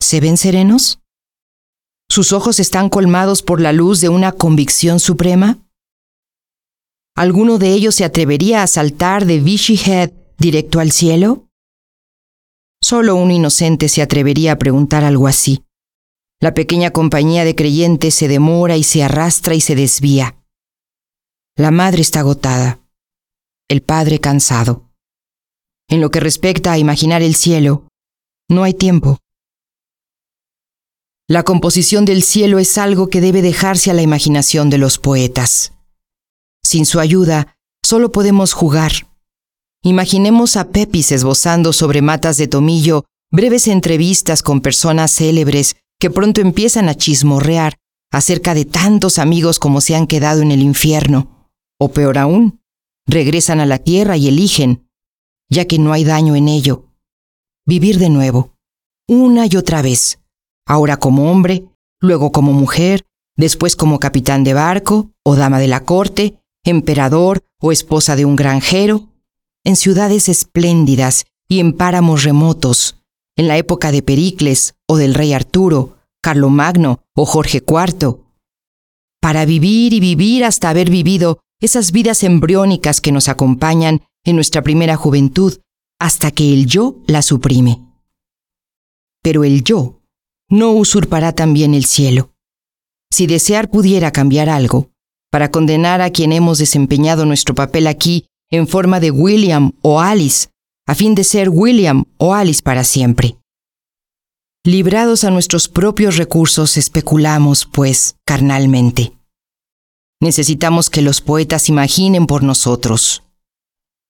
¿Se 0.00 0.20
ven 0.20 0.36
serenos? 0.36 1.00
¿Sus 2.08 2.32
ojos 2.32 2.58
están 2.58 2.88
colmados 2.88 3.42
por 3.42 3.60
la 3.60 3.72
luz 3.72 4.00
de 4.00 4.08
una 4.08 4.32
convicción 4.32 4.98
suprema? 4.98 5.58
¿Alguno 7.14 7.58
de 7.58 7.72
ellos 7.72 7.94
se 7.94 8.04
atrevería 8.04 8.62
a 8.62 8.66
saltar 8.66 9.26
de 9.26 9.40
Vichy 9.40 9.76
Head 9.76 10.10
directo 10.38 10.80
al 10.80 10.90
cielo? 10.90 11.48
Solo 12.82 13.14
un 13.14 13.30
inocente 13.30 13.88
se 13.88 14.00
atrevería 14.00 14.52
a 14.52 14.58
preguntar 14.58 15.04
algo 15.04 15.28
así. 15.28 15.64
La 16.40 16.54
pequeña 16.54 16.90
compañía 16.92 17.44
de 17.44 17.54
creyentes 17.54 18.14
se 18.14 18.26
demora 18.26 18.78
y 18.78 18.82
se 18.82 19.02
arrastra 19.02 19.54
y 19.54 19.60
se 19.60 19.74
desvía. 19.74 20.42
La 21.56 21.70
madre 21.70 22.00
está 22.00 22.20
agotada, 22.20 22.80
el 23.68 23.82
padre 23.82 24.18
cansado. 24.18 24.88
En 25.88 26.00
lo 26.00 26.10
que 26.10 26.20
respecta 26.20 26.72
a 26.72 26.78
imaginar 26.78 27.20
el 27.20 27.34
cielo, 27.34 27.86
no 28.48 28.62
hay 28.62 28.72
tiempo. 28.72 29.18
La 31.30 31.44
composición 31.44 32.04
del 32.04 32.24
cielo 32.24 32.58
es 32.58 32.76
algo 32.76 33.08
que 33.08 33.20
debe 33.20 33.40
dejarse 33.40 33.92
a 33.92 33.94
la 33.94 34.02
imaginación 34.02 34.68
de 34.68 34.78
los 34.78 34.98
poetas. 34.98 35.74
Sin 36.64 36.84
su 36.84 36.98
ayuda, 36.98 37.56
solo 37.84 38.10
podemos 38.10 38.52
jugar, 38.52 38.90
Imaginemos 39.82 40.56
a 40.56 40.68
Pepis 40.68 41.10
esbozando 41.10 41.72
sobre 41.72 42.02
matas 42.02 42.36
de 42.36 42.48
tomillo 42.48 43.06
breves 43.30 43.66
entrevistas 43.66 44.42
con 44.42 44.60
personas 44.60 45.10
célebres 45.10 45.76
que 45.98 46.10
pronto 46.10 46.42
empiezan 46.42 46.90
a 46.90 46.94
chismorrear 46.94 47.76
acerca 48.10 48.52
de 48.52 48.66
tantos 48.66 49.18
amigos 49.18 49.58
como 49.58 49.80
se 49.80 49.94
han 49.94 50.06
quedado 50.06 50.42
en 50.42 50.52
el 50.52 50.60
infierno, 50.60 51.48
o 51.78 51.92
peor 51.92 52.18
aún, 52.18 52.60
regresan 53.06 53.60
a 53.60 53.66
la 53.66 53.78
tierra 53.78 54.18
y 54.18 54.28
eligen, 54.28 54.90
ya 55.48 55.64
que 55.64 55.78
no 55.78 55.92
hay 55.94 56.04
daño 56.04 56.36
en 56.36 56.48
ello, 56.48 56.88
vivir 57.64 57.98
de 57.98 58.10
nuevo, 58.10 58.58
una 59.08 59.46
y 59.46 59.56
otra 59.56 59.80
vez, 59.80 60.19
ahora 60.66 60.98
como 60.98 61.30
hombre, 61.30 61.64
luego 62.00 62.32
como 62.32 62.52
mujer, 62.52 63.04
después 63.36 63.76
como 63.76 63.98
capitán 63.98 64.44
de 64.44 64.54
barco, 64.54 65.10
o 65.24 65.36
dama 65.36 65.58
de 65.58 65.68
la 65.68 65.84
corte, 65.84 66.40
emperador 66.64 67.42
o 67.60 67.72
esposa 67.72 68.16
de 68.16 68.24
un 68.24 68.36
granjero, 68.36 69.08
en 69.64 69.76
ciudades 69.76 70.28
espléndidas 70.28 71.26
y 71.48 71.60
en 71.60 71.72
páramos 71.72 72.24
remotos, 72.24 72.96
en 73.36 73.48
la 73.48 73.56
época 73.56 73.92
de 73.92 74.02
Pericles 74.02 74.74
o 74.86 74.96
del 74.96 75.14
rey 75.14 75.32
Arturo, 75.32 75.96
Carlomagno 76.22 77.00
o 77.14 77.26
Jorge 77.26 77.62
IV, 77.66 78.18
para 79.20 79.44
vivir 79.44 79.92
y 79.92 80.00
vivir 80.00 80.44
hasta 80.44 80.70
haber 80.70 80.90
vivido 80.90 81.40
esas 81.60 81.92
vidas 81.92 82.24
embriónicas 82.24 83.00
que 83.00 83.12
nos 83.12 83.28
acompañan 83.28 84.02
en 84.24 84.36
nuestra 84.36 84.62
primera 84.62 84.96
juventud 84.96 85.58
hasta 85.98 86.30
que 86.30 86.52
el 86.54 86.66
yo 86.66 86.96
la 87.06 87.22
suprime. 87.22 87.80
Pero 89.22 89.44
el 89.44 89.62
yo 89.62 89.99
no 90.50 90.72
usurpará 90.72 91.32
también 91.32 91.72
el 91.74 91.84
cielo. 91.84 92.32
Si 93.10 93.26
desear 93.26 93.70
pudiera 93.70 94.10
cambiar 94.10 94.48
algo, 94.48 94.90
para 95.30 95.50
condenar 95.50 96.00
a 96.00 96.10
quien 96.10 96.32
hemos 96.32 96.58
desempeñado 96.58 97.24
nuestro 97.24 97.54
papel 97.54 97.86
aquí 97.86 98.26
en 98.50 98.66
forma 98.66 99.00
de 99.00 99.10
William 99.12 99.72
o 99.80 100.00
Alice, 100.00 100.48
a 100.86 100.94
fin 100.94 101.14
de 101.14 101.24
ser 101.24 101.48
William 101.48 102.04
o 102.18 102.34
Alice 102.34 102.62
para 102.62 102.82
siempre. 102.84 103.36
Librados 104.64 105.24
a 105.24 105.30
nuestros 105.30 105.68
propios 105.68 106.16
recursos, 106.16 106.76
especulamos, 106.76 107.64
pues, 107.64 108.16
carnalmente. 108.26 109.12
Necesitamos 110.20 110.90
que 110.90 111.00
los 111.00 111.22
poetas 111.22 111.68
imaginen 111.68 112.26
por 112.26 112.42
nosotros. 112.42 113.22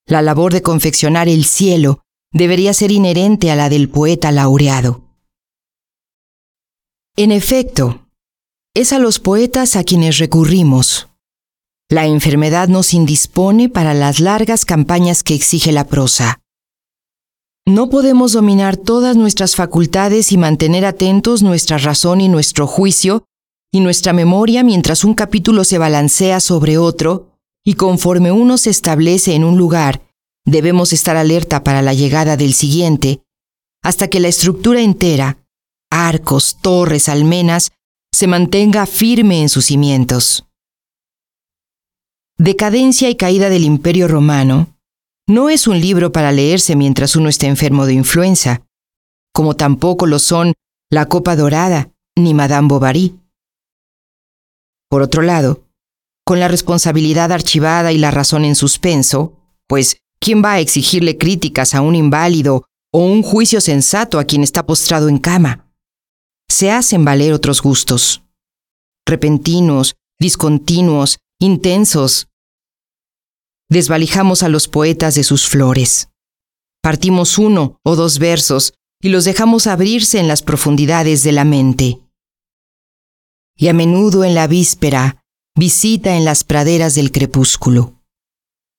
La 0.07 0.23
labor 0.23 0.53
de 0.53 0.63
confeccionar 0.63 1.29
el 1.29 1.45
cielo 1.45 2.01
debería 2.33 2.75
ser 2.75 2.91
inherente 2.91 3.51
a 3.51 3.57
la 3.57 3.69
del 3.69 3.89
poeta 3.89 4.33
laureado. 4.33 5.10
En 7.23 7.33
efecto, 7.33 8.07
es 8.75 8.95
a 8.95 8.99
los 8.99 9.19
poetas 9.19 9.77
a 9.77 9.85
quienes 9.85 10.17
recurrimos 10.17 11.11
la 11.91 12.07
enfermedad 12.07 12.69
nos 12.69 12.95
indispone 12.95 13.69
para 13.69 13.93
las 13.93 14.21
largas 14.21 14.65
campañas 14.65 15.23
que 15.23 15.35
exige 15.35 15.71
la 15.71 15.87
prosa. 15.87 16.41
No 17.67 17.91
podemos 17.91 18.33
dominar 18.33 18.79
todas 18.79 19.19
nuestras 19.19 19.55
facultades 19.55 20.33
y 20.33 20.39
mantener 20.39 20.87
atentos 20.87 21.43
nuestra 21.43 21.77
razón 21.77 22.23
y 22.23 22.31
nuestro 22.31 22.67
juicio 22.67 23.27
y 23.71 23.81
nuestra 23.81 24.15
memoria 24.15 24.65
mientras 24.65 25.05
un 25.05 25.13
capítulo 25.13 25.65
se 25.65 25.77
balancea 25.77 26.41
sobre 26.41 26.79
otro, 26.79 27.37
y 27.63 27.75
conforme 27.75 28.33
uno 28.33 28.57
se 28.57 28.71
establece 28.71 29.35
en 29.35 29.45
un 29.45 29.59
lugar, 29.59 30.01
debemos 30.47 30.95
estar 30.95 31.19
alerta 31.19 31.65
para 31.65 31.83
la 31.83 31.93
llegada 31.93 32.39
del 32.39 32.55
siguiente, 32.55 33.21
hasta 33.83 34.09
que 34.09 34.21
la 34.21 34.29
estructura 34.29 34.81
entera, 34.81 35.37
arcos, 35.91 36.59
torres, 36.61 37.09
almenas, 37.09 37.73
se 38.13 38.27
mantenga 38.27 38.87
firme 38.87 39.43
en 39.43 39.49
sus 39.49 39.67
cimientos. 39.67 40.47
Decadencia 42.39 43.11
y 43.11 43.17
caída 43.17 43.51
del 43.51 43.65
Imperio 43.65 44.09
Romano 44.09 44.75
no 45.29 45.51
es 45.51 45.67
un 45.67 45.81
libro 45.81 46.11
para 46.11 46.33
leerse 46.33 46.75
mientras 46.75 47.15
uno 47.15 47.29
está 47.29 47.47
enfermo 47.47 47.87
de 47.87 47.93
influenza, 47.93 48.63
como 49.33 49.55
tampoco 49.55 50.07
lo 50.07 50.19
son 50.19 50.55
La 50.91 51.07
Copa 51.07 51.37
Dorada 51.37 51.91
ni 52.17 52.35
Madame 52.35 52.69
Bovary. 52.69 53.15
Por 54.89 55.03
otro 55.03 55.23
lado, 55.23 55.65
con 56.25 56.41
la 56.41 56.49
responsabilidad 56.49 57.31
archivada 57.31 57.93
y 57.93 57.99
la 57.99 58.11
razón 58.11 58.45
en 58.45 58.57
suspenso, 58.57 59.37
pues 59.69 59.99
¿quién 60.21 60.43
va 60.45 60.55
a 60.55 60.61
exigirle 60.61 61.17
críticas 61.17 61.75
a 61.75 61.81
un 61.81 61.95
inválido 61.95 62.65
o 62.93 63.05
un 63.05 63.23
juicio 63.23 63.61
sensato 63.61 64.19
a 64.19 64.25
quien 64.25 64.43
está 64.43 64.67
postrado 64.67 65.09
en 65.09 65.19
cama? 65.19 65.70
Se 66.51 66.71
hacen 66.71 67.05
valer 67.05 67.33
otros 67.33 67.63
gustos, 67.63 68.23
repentinos, 69.07 69.95
discontinuos, 70.19 71.19
intensos. 71.41 72.29
Desvalijamos 73.71 74.43
a 74.43 74.49
los 74.49 74.67
poetas 74.67 75.15
de 75.15 75.23
sus 75.23 75.49
flores. 75.49 76.09
Partimos 76.83 77.39
uno 77.39 77.79
o 77.85 77.95
dos 77.95 78.19
versos 78.19 78.75
y 79.01 79.11
los 79.11 79.25
dejamos 79.25 79.69
abrirse 79.69 80.19
en 80.19 80.29
las 80.29 80.43
profundidades 80.43 81.23
de 81.23 81.33
la 81.33 81.45
mente 81.45 82.01
y 83.57 83.69
a 83.69 83.75
menudo 83.75 84.25
en 84.25 84.35
la 84.35 84.47
víspera 84.47 85.23
visita 85.55 86.17
en 86.17 86.25
las 86.25 86.45
praderas 86.45 86.95
del 86.95 87.13
crepúsculo. 87.13 87.95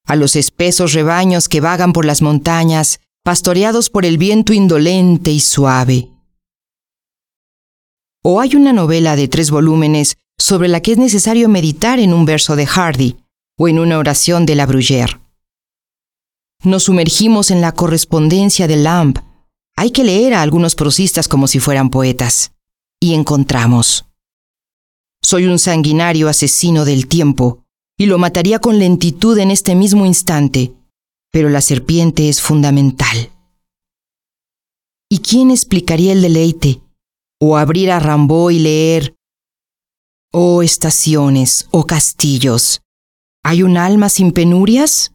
A 0.08 0.16
los 0.16 0.36
espesos 0.36 0.94
rebaños 0.94 1.48
que 1.48 1.62
vagan 1.62 1.94
por 1.94 2.04
las 2.04 2.24
montañas, 2.24 3.00
pastoreados 3.24 3.92
por 3.92 4.06
el 4.06 4.18
viento 4.18 4.54
indolente 4.54 5.32
y 5.32 5.40
suave. 5.40 6.10
O 8.24 8.40
hay 8.40 8.56
una 8.56 8.72
novela 8.72 9.16
de 9.16 9.28
tres 9.28 9.50
volúmenes 9.50 10.18
sobre 10.38 10.68
la 10.68 10.82
que 10.82 10.92
es 10.92 10.98
necesario 10.98 11.50
meditar 11.50 12.00
en 12.00 12.14
un 12.14 12.26
verso 12.26 12.56
de 12.56 12.68
Hardy 12.68 13.18
o 13.58 13.68
en 13.68 13.80
una 13.80 13.98
oración 13.98 14.46
de 14.46 14.56
la 14.56 14.66
Bruyère. 14.66 15.20
Nos 16.64 16.84
sumergimos 16.84 17.50
en 17.50 17.62
la 17.62 17.72
correspondencia 17.72 18.68
de 18.68 18.76
Lamb. 18.76 19.18
Hay 19.76 19.92
que 19.92 20.04
leer 20.04 20.36
a 20.36 20.44
algunos 20.44 20.76
prosistas 20.76 21.28
como 21.28 21.48
si 21.48 21.60
fueran 21.60 21.90
poetas. 21.90 22.52
Y 23.00 23.16
encontramos. 23.16 24.06
Soy 25.24 25.46
un 25.46 25.58
sanguinario 25.58 26.28
asesino 26.28 26.86
del 26.86 27.08
tiempo, 27.08 27.64
y 27.98 28.06
lo 28.06 28.20
mataría 28.20 28.60
con 28.60 28.78
lentitud 28.78 29.38
en 29.40 29.50
este 29.50 29.76
mismo 29.76 30.06
instante, 30.06 30.74
pero 31.32 31.50
la 31.50 31.62
serpiente 31.62 32.30
es 32.30 32.42
fundamental. 32.42 33.32
¿Y 35.10 35.20
quién 35.20 35.50
explicaría 35.50 36.14
el 36.14 36.22
deleite? 36.22 36.81
O 37.42 37.58
abrir 37.58 37.92
a 37.92 38.00
Rambo 38.00 38.52
y 38.52 38.60
leer, 38.60 39.16
Oh 40.32 40.62
estaciones, 40.62 41.68
oh 41.72 41.86
castillos, 41.86 42.82
¿hay 43.44 43.64
un 43.64 43.78
alma 43.78 44.10
sin 44.10 44.32
penurias? 44.32 45.12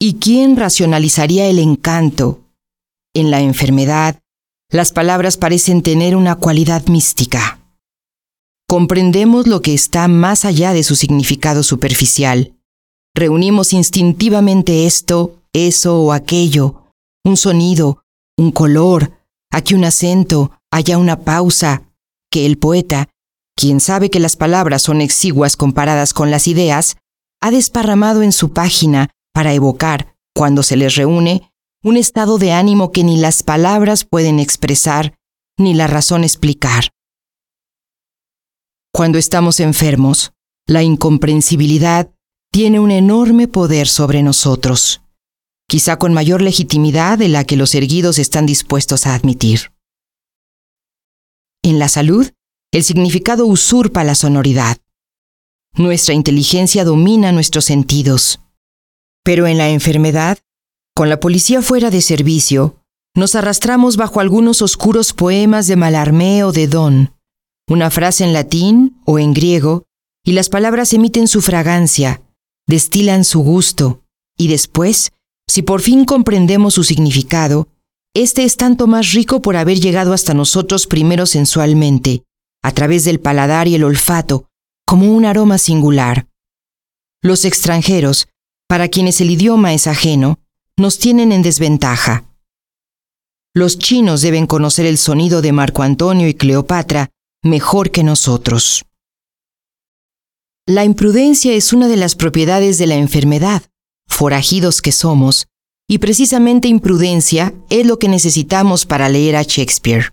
¿Y 0.00 0.14
quién 0.14 0.56
racionalizaría 0.56 1.46
el 1.46 1.58
encanto? 1.58 2.40
En 3.14 3.30
la 3.30 3.40
enfermedad, 3.40 4.20
las 4.70 4.90
palabras 4.90 5.36
parecen 5.36 5.82
tener 5.82 6.16
una 6.16 6.34
cualidad 6.34 6.86
mística 6.86 7.60
comprendemos 8.66 9.46
lo 9.46 9.62
que 9.62 9.74
está 9.74 10.08
más 10.08 10.44
allá 10.44 10.72
de 10.72 10.82
su 10.82 10.96
significado 10.96 11.62
superficial. 11.62 12.54
Reunimos 13.14 13.72
instintivamente 13.72 14.86
esto, 14.86 15.36
eso 15.52 16.02
o 16.02 16.12
aquello, 16.12 16.82
un 17.24 17.36
sonido, 17.36 18.02
un 18.36 18.52
color, 18.52 19.12
aquí 19.56 19.72
un 19.74 19.86
acento, 19.86 20.52
allá 20.70 20.98
una 20.98 21.20
pausa, 21.20 21.90
que 22.30 22.44
el 22.44 22.58
poeta, 22.58 23.08
quien 23.56 23.80
sabe 23.80 24.10
que 24.10 24.20
las 24.20 24.36
palabras 24.36 24.82
son 24.82 25.00
exiguas 25.00 25.56
comparadas 25.56 26.12
con 26.12 26.30
las 26.30 26.46
ideas, 26.46 26.98
ha 27.40 27.50
desparramado 27.50 28.22
en 28.22 28.32
su 28.32 28.52
página 28.52 29.08
para 29.32 29.54
evocar, 29.54 30.14
cuando 30.34 30.62
se 30.62 30.76
les 30.76 30.94
reúne, 30.96 31.50
un 31.82 31.96
estado 31.96 32.36
de 32.36 32.52
ánimo 32.52 32.92
que 32.92 33.02
ni 33.02 33.16
las 33.16 33.42
palabras 33.42 34.04
pueden 34.04 34.40
expresar, 34.40 35.14
ni 35.56 35.72
la 35.72 35.86
razón 35.86 36.22
explicar. 36.22 36.90
Cuando 38.92 39.16
estamos 39.16 39.60
enfermos, 39.60 40.32
la 40.66 40.82
incomprensibilidad 40.82 42.10
tiene 42.52 42.78
un 42.78 42.90
enorme 42.90 43.48
poder 43.48 43.88
sobre 43.88 44.22
nosotros, 44.22 45.00
quizá 45.68 45.98
con 45.98 46.12
mayor 46.12 46.42
legitimidad 46.42 47.18
de 47.18 47.28
la 47.28 47.44
que 47.44 47.56
los 47.56 47.74
erguidos 47.74 48.18
están 48.18 48.46
dispuestos 48.46 49.06
a 49.06 49.14
admitir. 49.14 49.72
En 51.62 51.78
la 51.78 51.88
salud, 51.88 52.30
el 52.72 52.84
significado 52.84 53.46
usurpa 53.46 54.04
la 54.04 54.14
sonoridad. 54.14 54.78
Nuestra 55.74 56.14
inteligencia 56.14 56.84
domina 56.84 57.32
nuestros 57.32 57.64
sentidos. 57.64 58.40
Pero 59.24 59.46
en 59.46 59.58
la 59.58 59.70
enfermedad, 59.70 60.38
con 60.94 61.08
la 61.08 61.20
policía 61.20 61.62
fuera 61.62 61.90
de 61.90 62.00
servicio, 62.00 62.82
nos 63.14 63.34
arrastramos 63.34 63.96
bajo 63.96 64.20
algunos 64.20 64.62
oscuros 64.62 65.12
poemas 65.12 65.66
de 65.66 65.76
Malarmé 65.76 66.44
o 66.44 66.52
de 66.52 66.68
Don, 66.68 67.14
una 67.68 67.90
frase 67.90 68.24
en 68.24 68.32
latín 68.32 69.00
o 69.04 69.18
en 69.18 69.32
griego, 69.32 69.84
y 70.24 70.32
las 70.32 70.48
palabras 70.48 70.92
emiten 70.92 71.26
su 71.26 71.42
fragancia, 71.42 72.22
destilan 72.66 73.24
su 73.24 73.40
gusto, 73.40 74.02
y 74.36 74.48
después, 74.48 75.12
si 75.48 75.62
por 75.62 75.80
fin 75.80 76.04
comprendemos 76.04 76.74
su 76.74 76.84
significado, 76.84 77.68
este 78.14 78.44
es 78.44 78.56
tanto 78.56 78.86
más 78.86 79.12
rico 79.12 79.42
por 79.42 79.56
haber 79.56 79.78
llegado 79.78 80.12
hasta 80.12 80.34
nosotros 80.34 80.86
primero 80.86 81.26
sensualmente, 81.26 82.24
a 82.62 82.72
través 82.72 83.04
del 83.04 83.20
paladar 83.20 83.68
y 83.68 83.74
el 83.74 83.84
olfato, 83.84 84.48
como 84.86 85.12
un 85.12 85.24
aroma 85.24 85.58
singular. 85.58 86.26
Los 87.22 87.44
extranjeros, 87.44 88.28
para 88.68 88.88
quienes 88.88 89.20
el 89.20 89.30
idioma 89.30 89.74
es 89.74 89.86
ajeno, 89.86 90.38
nos 90.76 90.98
tienen 90.98 91.32
en 91.32 91.42
desventaja. 91.42 92.24
Los 93.54 93.78
chinos 93.78 94.20
deben 94.20 94.46
conocer 94.46 94.86
el 94.86 94.98
sonido 94.98 95.42
de 95.42 95.52
Marco 95.52 95.82
Antonio 95.82 96.28
y 96.28 96.34
Cleopatra 96.34 97.10
mejor 97.42 97.90
que 97.90 98.02
nosotros. 98.02 98.84
La 100.66 100.84
imprudencia 100.84 101.54
es 101.54 101.72
una 101.72 101.88
de 101.88 101.96
las 101.96 102.16
propiedades 102.16 102.76
de 102.78 102.86
la 102.86 102.96
enfermedad, 102.96 103.62
forajidos 104.08 104.82
que 104.82 104.92
somos, 104.92 105.46
y 105.88 105.98
precisamente 105.98 106.68
imprudencia 106.68 107.54
es 107.70 107.86
lo 107.86 107.98
que 107.98 108.08
necesitamos 108.08 108.86
para 108.86 109.08
leer 109.08 109.36
a 109.36 109.42
Shakespeare. 109.42 110.12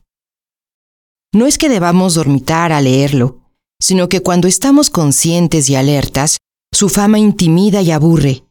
No 1.33 1.47
es 1.47 1.57
que 1.57 1.69
debamos 1.69 2.13
dormitar 2.13 2.71
a 2.71 2.81
leerlo, 2.81 3.39
sino 3.81 4.07
que 4.07 4.21
cuando 4.21 4.47
estamos 4.47 4.89
conscientes 4.89 5.69
y 5.69 5.75
alertas, 5.75 6.37
su 6.71 6.89
fama 6.89 7.19
intimida 7.19 7.81
y 7.81 7.91
aburre, 7.91 8.43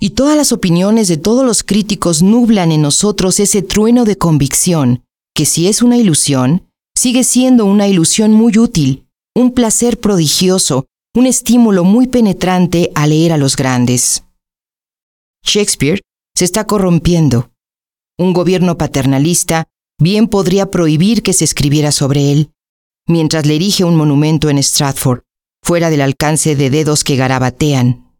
y 0.00 0.10
todas 0.10 0.36
las 0.36 0.52
opiniones 0.52 1.08
de 1.08 1.18
todos 1.18 1.44
los 1.44 1.62
críticos 1.62 2.22
nublan 2.22 2.72
en 2.72 2.82
nosotros 2.82 3.38
ese 3.38 3.62
trueno 3.62 4.04
de 4.04 4.16
convicción, 4.16 5.04
que 5.34 5.44
si 5.44 5.68
es 5.68 5.82
una 5.82 5.96
ilusión, 5.96 6.66
sigue 6.96 7.24
siendo 7.24 7.66
una 7.66 7.86
ilusión 7.86 8.32
muy 8.32 8.58
útil, 8.58 9.06
un 9.34 9.52
placer 9.52 10.00
prodigioso, 10.00 10.86
un 11.14 11.26
estímulo 11.26 11.84
muy 11.84 12.06
penetrante 12.06 12.90
a 12.94 13.06
leer 13.06 13.32
a 13.32 13.36
los 13.36 13.56
grandes. 13.56 14.22
Shakespeare 15.44 16.00
se 16.34 16.44
está 16.44 16.66
corrompiendo. 16.66 17.50
Un 18.18 18.32
gobierno 18.32 18.76
paternalista 18.76 19.66
bien 19.98 20.28
podría 20.28 20.70
prohibir 20.70 21.22
que 21.22 21.32
se 21.32 21.44
escribiera 21.44 21.92
sobre 21.92 22.32
él, 22.32 22.50
mientras 23.06 23.46
le 23.46 23.56
erige 23.56 23.84
un 23.84 23.96
monumento 23.96 24.48
en 24.50 24.62
Stratford, 24.62 25.22
fuera 25.62 25.90
del 25.90 26.00
alcance 26.00 26.56
de 26.56 26.70
dedos 26.70 27.04
que 27.04 27.16
garabatean. 27.16 28.10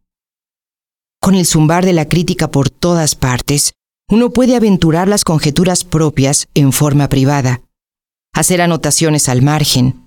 Con 1.21 1.35
el 1.35 1.45
zumbar 1.45 1.85
de 1.85 1.93
la 1.93 2.07
crítica 2.07 2.49
por 2.49 2.69
todas 2.69 3.15
partes, 3.15 3.73
uno 4.09 4.31
puede 4.31 4.55
aventurar 4.55 5.07
las 5.07 5.23
conjeturas 5.23 5.83
propias 5.83 6.47
en 6.53 6.73
forma 6.73 7.07
privada 7.09 7.61
hacer 8.33 8.61
anotaciones 8.61 9.29
al 9.29 9.41
margen. 9.41 10.03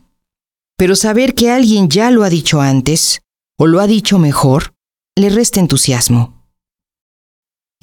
Pero 0.76 0.96
saber 0.96 1.34
que 1.34 1.50
alguien 1.50 1.88
ya 1.88 2.10
lo 2.10 2.24
ha 2.24 2.30
dicho 2.30 2.60
antes, 2.60 3.22
o 3.58 3.66
lo 3.66 3.80
ha 3.80 3.86
dicho 3.86 4.18
mejor, 4.18 4.74
le 5.16 5.28
resta 5.28 5.60
entusiasmo. 5.60 6.43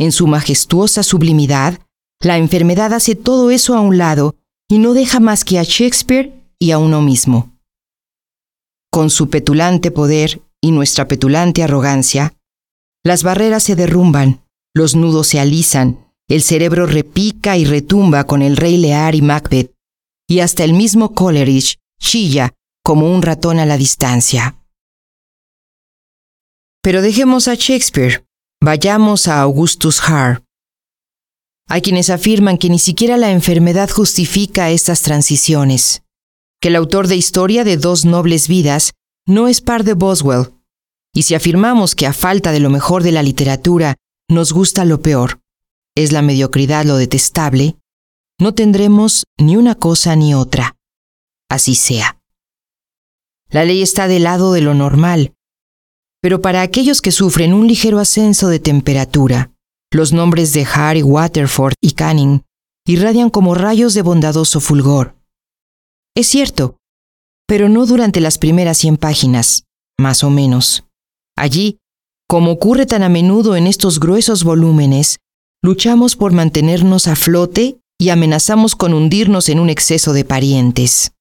En 0.02 0.12
su 0.12 0.26
majestuosa 0.26 1.04
sublimidad, 1.04 1.80
la 2.24 2.40
enfermedad 2.40 2.92
hace 2.92 3.14
todo 3.14 3.52
eso 3.52 3.76
a 3.76 3.82
un 3.82 4.00
lado 4.00 4.36
y 4.68 4.80
no 4.80 4.96
deja 4.96 5.20
más 5.20 5.46
que 5.46 5.60
a 5.60 5.64
Shakespeare 5.64 6.34
y 6.58 6.72
a 6.72 6.80
uno 6.80 7.04
mismo. 7.04 7.56
Con 8.90 9.12
su 9.12 9.30
petulante 9.30 9.92
poder 9.92 10.42
y 10.60 10.72
nuestra 10.72 11.08
petulante 11.08 11.62
arrogancia, 11.62 12.34
las 13.04 13.22
barreras 13.22 13.62
se 13.62 13.76
derrumban, 13.76 14.42
los 14.74 14.96
nudos 14.96 15.28
se 15.28 15.40
alisan, 15.40 16.00
El 16.28 16.42
cerebro 16.42 16.88
repica 16.88 17.56
y 17.58 17.66
retumba 17.66 18.24
con 18.24 18.42
el 18.42 18.58
rey 18.58 18.78
Lear 18.78 19.14
y 19.14 19.22
Macbeth, 19.22 19.72
y 20.28 20.40
hasta 20.40 20.64
el 20.64 20.74
mismo 20.74 21.14
Coleridge 21.14 21.78
chilla 22.00 22.56
como 22.84 23.14
un 23.14 23.22
ratón 23.22 23.60
a 23.60 23.68
la 23.68 23.78
distancia. 23.78 24.56
Pero 26.82 27.04
dejemos 27.04 27.48
a 27.48 27.54
Shakespeare, 27.54 28.26
vayamos 28.62 29.28
a 29.28 29.42
Augustus 29.42 30.00
Hart. 30.08 30.44
Hay 31.68 31.82
quienes 31.82 32.10
afirman 32.10 32.58
que 32.58 32.70
ni 32.70 32.78
siquiera 32.78 33.18
la 33.18 33.32
enfermedad 33.32 33.90
justifica 33.90 34.70
estas 34.70 35.02
transiciones, 35.02 36.04
que 36.62 36.68
el 36.68 36.76
autor 36.76 37.08
de 37.08 37.16
Historia 37.16 37.64
de 37.64 37.78
dos 37.78 38.06
nobles 38.06 38.48
vidas 38.48 38.94
no 39.26 39.48
es 39.48 39.62
par 39.62 39.84
de 39.84 39.94
Boswell, 39.94 40.54
y 41.14 41.24
si 41.24 41.34
afirmamos 41.34 41.96
que 41.96 42.06
a 42.06 42.14
falta 42.14 42.52
de 42.52 42.60
lo 42.60 42.70
mejor 42.70 43.04
de 43.04 43.12
la 43.12 43.24
literatura 43.24 43.96
nos 44.30 44.54
gusta 44.54 44.86
lo 44.86 45.02
peor, 45.02 45.42
es 45.96 46.12
la 46.12 46.22
mediocridad 46.22 46.86
lo 46.86 46.98
detestable, 46.98 47.78
no 48.40 48.54
tendremos 48.54 49.26
ni 49.40 49.58
una 49.58 49.76
cosa 49.76 50.16
ni 50.16 50.36
otra. 50.36 50.76
Así 51.50 51.76
sea. 51.76 52.18
La 53.50 53.66
ley 53.66 53.82
está 53.82 54.08
del 54.08 54.24
lado 54.24 54.54
de 54.54 54.62
lo 54.62 54.74
normal, 54.74 55.34
pero 56.22 56.42
para 56.42 56.62
aquellos 56.62 57.02
que 57.02 57.12
sufren 57.12 57.54
un 57.54 57.68
ligero 57.68 58.00
ascenso 58.00 58.48
de 58.48 58.60
temperatura, 58.60 59.52
los 59.92 60.14
nombres 60.14 60.54
de 60.54 60.66
Harry, 60.74 61.02
Waterford 61.04 61.74
y 61.82 61.92
Canning 61.92 62.44
irradian 62.86 63.30
como 63.30 63.56
rayos 63.56 63.94
de 63.94 64.02
bondadoso 64.02 64.60
fulgor. 64.60 65.16
Es 66.16 66.28
cierto, 66.28 66.78
pero 67.48 67.70
no 67.70 67.86
durante 67.86 68.22
las 68.22 68.38
primeras 68.38 68.78
cien 68.78 68.98
páginas, 68.98 69.66
más 70.00 70.24
o 70.24 70.30
menos. 70.30 70.86
Allí, 71.36 71.80
como 72.28 72.52
ocurre 72.52 72.86
tan 72.86 73.04
a 73.04 73.10
menudo 73.10 73.56
en 73.56 73.68
estos 73.68 74.00
gruesos 74.00 74.44
volúmenes, 74.44 75.20
luchamos 75.62 76.16
por 76.16 76.32
mantenernos 76.32 77.08
a 77.08 77.16
flote 77.16 77.78
y 78.00 78.10
amenazamos 78.10 78.76
con 78.76 78.94
hundirnos 78.94 79.50
en 79.50 79.60
un 79.60 79.70
exceso 79.70 80.14
de 80.14 80.26
parientes. 80.26 81.12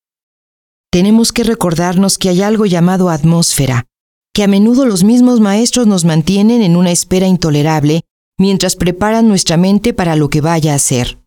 Tenemos 0.90 1.32
que 1.32 1.44
recordarnos 1.44 2.16
que 2.16 2.28
hay 2.28 2.42
algo 2.42 2.66
llamado 2.66 3.10
atmósfera, 3.10 3.86
que 4.35 4.45
a 4.45 4.49
menudo 4.49 4.87
los 4.87 5.05
mismos 5.05 5.40
maestros 5.40 5.87
nos 5.87 6.05
mantienen 6.05 6.62
en 6.62 6.77
una 6.77 6.90
espera 6.90 7.27
intolerable 7.27 8.03
mientras 8.38 8.77
preparan 8.77 9.29
nuestra 9.29 9.57
mente 9.57 9.93
para 9.93 10.16
lo 10.16 10.31
que 10.31 10.40
vaya 10.40 10.75
a 10.75 10.79
ser, 10.79 11.19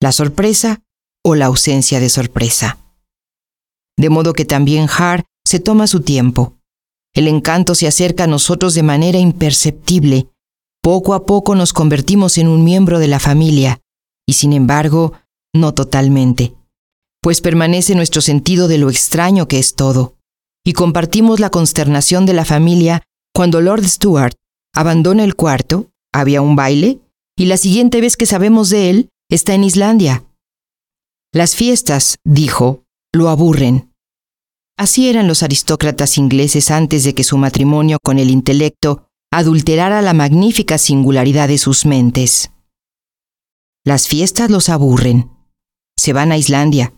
la 0.00 0.12
sorpresa 0.12 0.82
o 1.24 1.34
la 1.34 1.46
ausencia 1.46 2.00
de 2.00 2.08
sorpresa. 2.08 2.78
De 3.98 4.10
modo 4.10 4.32
que 4.32 4.44
también 4.44 4.86
Hart 4.88 5.26
se 5.44 5.58
toma 5.58 5.86
su 5.86 6.00
tiempo. 6.00 6.54
El 7.14 7.26
encanto 7.26 7.74
se 7.74 7.88
acerca 7.88 8.24
a 8.24 8.28
nosotros 8.28 8.74
de 8.74 8.82
manera 8.82 9.18
imperceptible. 9.18 10.28
Poco 10.82 11.14
a 11.14 11.26
poco 11.26 11.54
nos 11.56 11.72
convertimos 11.72 12.38
en 12.38 12.46
un 12.46 12.62
miembro 12.62 13.00
de 13.00 13.08
la 13.08 13.18
familia, 13.18 13.80
y 14.28 14.34
sin 14.34 14.52
embargo, 14.52 15.14
no 15.52 15.74
totalmente, 15.74 16.54
pues 17.20 17.40
permanece 17.40 17.94
nuestro 17.94 18.20
sentido 18.20 18.68
de 18.68 18.78
lo 18.78 18.90
extraño 18.90 19.48
que 19.48 19.58
es 19.58 19.74
todo, 19.74 20.17
y 20.68 20.74
compartimos 20.74 21.40
la 21.40 21.48
consternación 21.48 22.26
de 22.26 22.34
la 22.34 22.44
familia 22.44 23.02
cuando 23.34 23.62
Lord 23.62 23.86
Stuart 23.86 24.34
abandona 24.74 25.24
el 25.24 25.34
cuarto 25.34 25.90
había 26.12 26.42
un 26.42 26.56
baile 26.56 27.00
y 27.38 27.46
la 27.46 27.56
siguiente 27.56 28.02
vez 28.02 28.18
que 28.18 28.26
sabemos 28.26 28.68
de 28.68 28.90
él 28.90 29.08
está 29.30 29.54
en 29.54 29.64
Islandia. 29.64 30.26
Las 31.32 31.56
fiestas, 31.56 32.18
dijo, 32.22 32.84
lo 33.14 33.30
aburren. 33.30 33.94
Así 34.76 35.08
eran 35.08 35.26
los 35.26 35.42
aristócratas 35.42 36.18
ingleses 36.18 36.70
antes 36.70 37.02
de 37.02 37.14
que 37.14 37.24
su 37.24 37.38
matrimonio 37.38 37.96
con 38.04 38.18
el 38.18 38.28
intelecto 38.28 39.08
adulterara 39.32 40.02
la 40.02 40.12
magnífica 40.12 40.76
singularidad 40.76 41.48
de 41.48 41.56
sus 41.56 41.86
mentes. 41.86 42.50
Las 43.86 44.06
fiestas 44.06 44.50
los 44.50 44.68
aburren. 44.68 45.30
Se 45.96 46.12
van 46.12 46.30
a 46.30 46.36
Islandia. 46.36 46.92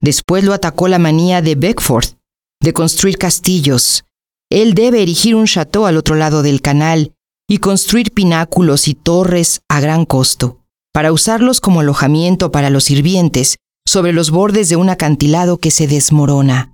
Después 0.00 0.42
lo 0.42 0.52
atacó 0.52 0.88
la 0.88 0.98
manía 0.98 1.42
de 1.42 1.54
Beckford, 1.54 2.16
de 2.62 2.72
construir 2.72 3.18
castillos. 3.18 4.04
Él 4.50 4.74
debe 4.74 5.02
erigir 5.02 5.34
un 5.34 5.46
chateau 5.46 5.86
al 5.86 5.96
otro 5.96 6.14
lado 6.14 6.42
del 6.42 6.60
canal 6.60 7.12
y 7.48 7.58
construir 7.58 8.12
pináculos 8.12 8.88
y 8.88 8.94
torres 8.94 9.60
a 9.68 9.80
gran 9.80 10.06
costo, 10.06 10.60
para 10.92 11.12
usarlos 11.12 11.60
como 11.60 11.80
alojamiento 11.80 12.50
para 12.50 12.70
los 12.70 12.84
sirvientes 12.84 13.56
sobre 13.86 14.12
los 14.12 14.30
bordes 14.30 14.68
de 14.68 14.76
un 14.76 14.88
acantilado 14.88 15.58
que 15.58 15.70
se 15.70 15.86
desmorona. 15.86 16.72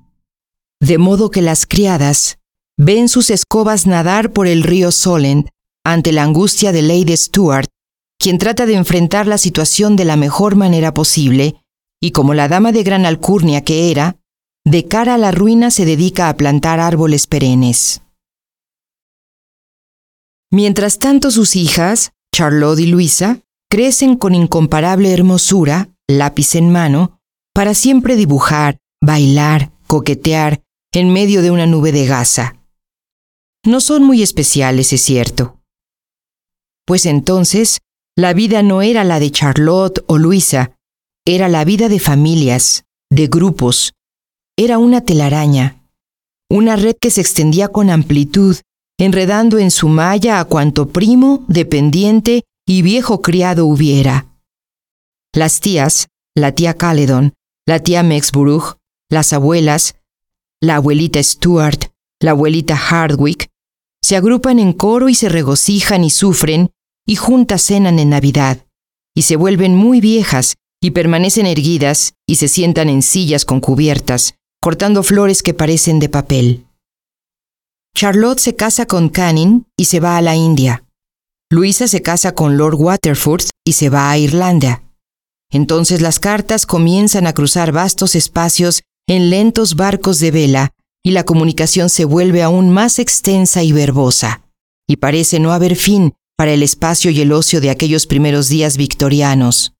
De 0.80 0.98
modo 0.98 1.30
que 1.30 1.42
las 1.42 1.66
criadas 1.66 2.38
ven 2.76 3.08
sus 3.08 3.30
escobas 3.30 3.86
nadar 3.86 4.32
por 4.32 4.46
el 4.46 4.62
río 4.62 4.92
Solent 4.92 5.48
ante 5.84 6.12
la 6.12 6.22
angustia 6.22 6.70
de 6.70 6.82
Lady 6.82 7.16
Stuart, 7.16 7.68
quien 8.18 8.38
trata 8.38 8.66
de 8.66 8.74
enfrentar 8.74 9.26
la 9.26 9.38
situación 9.38 9.96
de 9.96 10.04
la 10.04 10.16
mejor 10.16 10.54
manera 10.54 10.92
posible, 10.92 11.56
y 12.00 12.10
como 12.10 12.34
la 12.34 12.48
dama 12.48 12.72
de 12.72 12.82
gran 12.82 13.06
alcurnia 13.06 13.64
que 13.64 13.90
era, 13.90 14.16
de 14.70 14.86
cara 14.86 15.14
a 15.14 15.18
la 15.18 15.30
ruina 15.30 15.70
se 15.70 15.86
dedica 15.86 16.28
a 16.28 16.36
plantar 16.36 16.78
árboles 16.78 17.26
perennes. 17.26 18.02
Mientras 20.50 20.98
tanto 20.98 21.30
sus 21.30 21.56
hijas, 21.56 22.12
Charlotte 22.34 22.80
y 22.80 22.86
Luisa, 22.86 23.40
crecen 23.70 24.16
con 24.16 24.34
incomparable 24.34 25.12
hermosura, 25.12 25.88
lápiz 26.06 26.54
en 26.54 26.70
mano, 26.70 27.18
para 27.54 27.72
siempre 27.72 28.14
dibujar, 28.16 28.78
bailar, 29.02 29.72
coquetear 29.86 30.62
en 30.92 31.12
medio 31.14 31.40
de 31.40 31.50
una 31.50 31.66
nube 31.66 31.90
de 31.90 32.06
gasa. 32.06 32.56
No 33.64 33.80
son 33.80 34.04
muy 34.04 34.22
especiales, 34.22 34.92
es 34.92 35.00
cierto. 35.00 35.62
Pues 36.86 37.06
entonces, 37.06 37.80
la 38.16 38.34
vida 38.34 38.62
no 38.62 38.82
era 38.82 39.02
la 39.02 39.18
de 39.18 39.30
Charlotte 39.30 40.04
o 40.08 40.18
Luisa, 40.18 40.76
era 41.26 41.48
la 41.48 41.64
vida 41.64 41.88
de 41.88 42.00
familias, 42.00 42.84
de 43.10 43.28
grupos, 43.28 43.92
era 44.58 44.78
una 44.78 45.00
telaraña, 45.02 45.84
una 46.50 46.74
red 46.74 46.96
que 47.00 47.12
se 47.12 47.20
extendía 47.20 47.68
con 47.68 47.90
amplitud 47.90 48.56
enredando 48.98 49.58
en 49.58 49.70
su 49.70 49.88
malla 49.88 50.40
a 50.40 50.44
cuanto 50.44 50.88
primo, 50.88 51.44
dependiente 51.46 52.42
y 52.66 52.82
viejo 52.82 53.22
criado 53.22 53.64
hubiera. 53.66 54.26
Las 55.32 55.60
tías, 55.60 56.08
la 56.34 56.52
tía 56.52 56.74
Caledon, 56.74 57.34
la 57.66 57.78
tía 57.78 58.02
Mexborough, 58.02 58.78
las 59.08 59.32
abuelas, 59.32 59.94
la 60.60 60.76
abuelita 60.76 61.22
Stuart, 61.22 61.92
la 62.20 62.32
abuelita 62.32 62.76
Hardwick, 62.76 63.48
se 64.02 64.16
agrupan 64.16 64.58
en 64.58 64.72
coro 64.72 65.08
y 65.08 65.14
se 65.14 65.28
regocijan 65.28 66.02
y 66.02 66.10
sufren, 66.10 66.70
y 67.06 67.14
juntas 67.14 67.62
cenan 67.62 68.00
en 68.00 68.10
Navidad, 68.10 68.66
y 69.14 69.22
se 69.22 69.36
vuelven 69.36 69.76
muy 69.76 70.00
viejas, 70.00 70.56
y 70.80 70.90
permanecen 70.90 71.46
erguidas, 71.46 72.14
y 72.26 72.36
se 72.36 72.48
sientan 72.48 72.88
en 72.88 73.02
sillas 73.02 73.44
con 73.44 73.60
cubiertas, 73.60 74.34
cortando 74.60 75.02
flores 75.02 75.42
que 75.42 75.54
parecen 75.54 75.98
de 75.98 76.08
papel. 76.08 76.66
Charlotte 77.94 78.38
se 78.38 78.54
casa 78.54 78.86
con 78.86 79.08
Canning 79.08 79.66
y 79.76 79.86
se 79.86 80.00
va 80.00 80.16
a 80.16 80.22
la 80.22 80.36
India. 80.36 80.84
Luisa 81.50 81.88
se 81.88 82.02
casa 82.02 82.34
con 82.34 82.56
Lord 82.56 82.74
Waterford 82.74 83.44
y 83.64 83.72
se 83.72 83.88
va 83.88 84.10
a 84.10 84.18
Irlanda. 84.18 84.82
Entonces 85.50 86.00
las 86.00 86.18
cartas 86.18 86.66
comienzan 86.66 87.26
a 87.26 87.32
cruzar 87.32 87.72
vastos 87.72 88.14
espacios 88.14 88.82
en 89.08 89.30
lentos 89.30 89.74
barcos 89.74 90.20
de 90.20 90.30
vela 90.30 90.70
y 91.02 91.12
la 91.12 91.24
comunicación 91.24 91.88
se 91.88 92.04
vuelve 92.04 92.42
aún 92.42 92.70
más 92.70 92.98
extensa 92.98 93.62
y 93.62 93.72
verbosa. 93.72 94.42
Y 94.86 94.96
parece 94.96 95.40
no 95.40 95.52
haber 95.52 95.76
fin 95.76 96.12
para 96.36 96.52
el 96.52 96.62
espacio 96.62 97.10
y 97.10 97.20
el 97.20 97.32
ocio 97.32 97.60
de 97.60 97.70
aquellos 97.70 98.06
primeros 98.06 98.48
días 98.48 98.76
victorianos. 98.76 99.72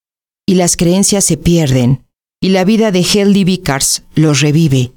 Y 0.46 0.54
las 0.54 0.76
creencias 0.76 1.24
se 1.24 1.36
pierden, 1.36 2.07
y 2.40 2.50
la 2.50 2.64
vida 2.64 2.92
de 2.92 3.02
Heldy 3.02 3.44
Vicars 3.44 4.04
los 4.14 4.40
revive. 4.40 4.92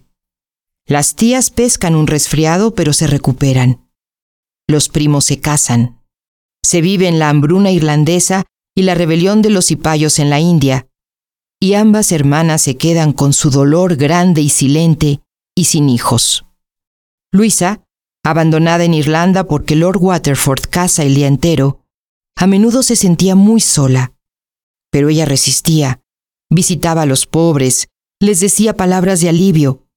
Las 0.87 1.15
tías 1.15 1.49
pescan 1.49 1.95
un 1.95 2.07
resfriado 2.07 2.75
pero 2.75 2.93
se 2.93 3.07
recuperan. 3.07 3.89
Los 4.67 4.89
primos 4.89 5.25
se 5.25 5.39
casan. 5.39 6.01
Se 6.63 6.81
vive 6.81 7.07
en 7.07 7.19
la 7.19 7.29
hambruna 7.29 7.71
irlandesa 7.71 8.45
y 8.75 8.83
la 8.83 8.95
rebelión 8.95 9.41
de 9.41 9.49
los 9.49 9.67
cipayos 9.67 10.19
en 10.19 10.29
la 10.29 10.39
India. 10.39 10.87
Y 11.59 11.73
ambas 11.73 12.11
hermanas 12.11 12.61
se 12.61 12.77
quedan 12.77 13.13
con 13.13 13.33
su 13.33 13.49
dolor 13.49 13.95
grande 13.95 14.41
y 14.41 14.49
silente 14.49 15.21
y 15.55 15.65
sin 15.65 15.89
hijos. 15.89 16.45
Luisa, 17.31 17.83
abandonada 18.23 18.83
en 18.83 18.93
Irlanda 18.93 19.45
porque 19.45 19.75
Lord 19.75 19.97
Waterford 19.97 20.63
casa 20.69 21.03
el 21.03 21.15
día 21.15 21.27
entero, 21.27 21.81
a 22.35 22.47
menudo 22.47 22.83
se 22.83 22.95
sentía 22.95 23.35
muy 23.35 23.61
sola. 23.61 24.13
Pero 24.91 25.09
ella 25.09 25.25
resistía, 25.25 26.00
visitaba 26.51 27.01
a 27.03 27.05
los 27.07 27.25
pobres, 27.25 27.87
les 28.19 28.39
decía 28.39 28.75
palabras 28.75 29.21
de 29.21 29.29
alivio, 29.29 29.87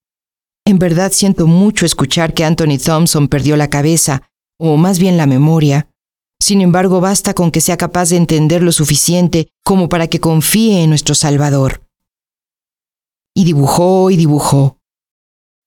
en 0.66 0.78
verdad 0.78 1.12
siento 1.12 1.46
mucho 1.46 1.84
escuchar 1.84 2.32
que 2.32 2.44
Anthony 2.44 2.78
Thompson 2.82 3.28
perdió 3.28 3.56
la 3.56 3.68
cabeza, 3.68 4.22
o 4.58 4.78
más 4.78 4.98
bien 4.98 5.18
la 5.18 5.26
memoria. 5.26 5.90
Sin 6.40 6.62
embargo, 6.62 7.00
basta 7.00 7.34
con 7.34 7.50
que 7.50 7.60
sea 7.60 7.76
capaz 7.76 8.10
de 8.10 8.16
entender 8.16 8.62
lo 8.62 8.72
suficiente 8.72 9.48
como 9.62 9.90
para 9.90 10.08
que 10.08 10.20
confíe 10.20 10.82
en 10.82 10.88
nuestro 10.88 11.14
Salvador. 11.14 11.86
Y 13.34 13.44
dibujó 13.44 14.10
y 14.10 14.16
dibujó. 14.16 14.78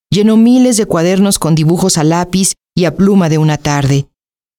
Llenó 0.10 0.36
miles 0.36 0.78
de 0.78 0.86
cuadernos 0.86 1.38
con 1.38 1.54
dibujos 1.54 1.98
a 1.98 2.04
lápiz 2.04 2.56
y 2.76 2.86
a 2.86 2.96
pluma 2.96 3.30
de 3.30 3.38
una 3.38 3.58
tarde. 3.58 4.08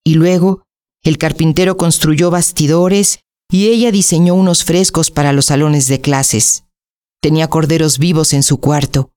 Y 0.04 0.14
luego, 0.14 0.62
el 1.02 1.18
carpintero 1.18 1.76
construyó 1.76 2.30
bastidores 2.30 3.20
y 3.50 3.68
ella 3.68 3.90
diseñó 3.90 4.34
unos 4.34 4.64
frescos 4.64 5.10
para 5.10 5.32
los 5.32 5.46
salones 5.46 5.88
de 5.88 6.00
clases. 6.00 6.64
Tenía 7.20 7.48
corderos 7.48 7.98
vivos 7.98 8.32
en 8.32 8.42
su 8.42 8.60
cuarto, 8.60 9.10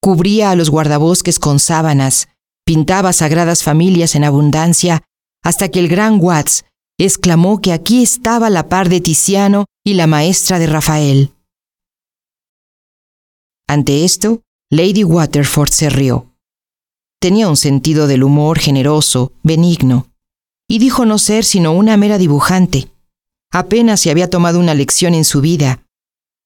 cubría 0.00 0.50
a 0.50 0.56
los 0.56 0.70
guardabosques 0.70 1.38
con 1.38 1.58
sábanas, 1.58 2.28
pintaba 2.64 3.12
sagradas 3.12 3.62
familias 3.62 4.14
en 4.14 4.24
abundancia, 4.24 5.02
hasta 5.42 5.70
que 5.70 5.80
el 5.80 5.88
gran 5.88 6.18
Watts 6.20 6.64
exclamó 6.98 7.60
que 7.60 7.72
aquí 7.72 8.02
estaba 8.02 8.50
la 8.50 8.68
par 8.68 8.88
de 8.88 9.00
Tiziano 9.00 9.64
y 9.84 9.94
la 9.94 10.06
maestra 10.06 10.58
de 10.58 10.66
Rafael. 10.66 11.32
Ante 13.66 14.04
esto, 14.04 14.42
Lady 14.70 15.04
Waterford 15.04 15.70
se 15.70 15.90
rió. 15.90 16.34
Tenía 17.20 17.48
un 17.48 17.56
sentido 17.56 18.06
del 18.06 18.22
humor 18.22 18.58
generoso, 18.58 19.32
benigno, 19.42 20.08
y 20.68 20.78
dijo 20.78 21.04
no 21.04 21.18
ser 21.18 21.44
sino 21.44 21.72
una 21.72 21.96
mera 21.96 22.18
dibujante. 22.18 22.90
Apenas 23.50 24.00
se 24.00 24.10
había 24.10 24.28
tomado 24.28 24.58
una 24.58 24.74
lección 24.74 25.14
en 25.14 25.24
su 25.24 25.40
vida. 25.40 25.84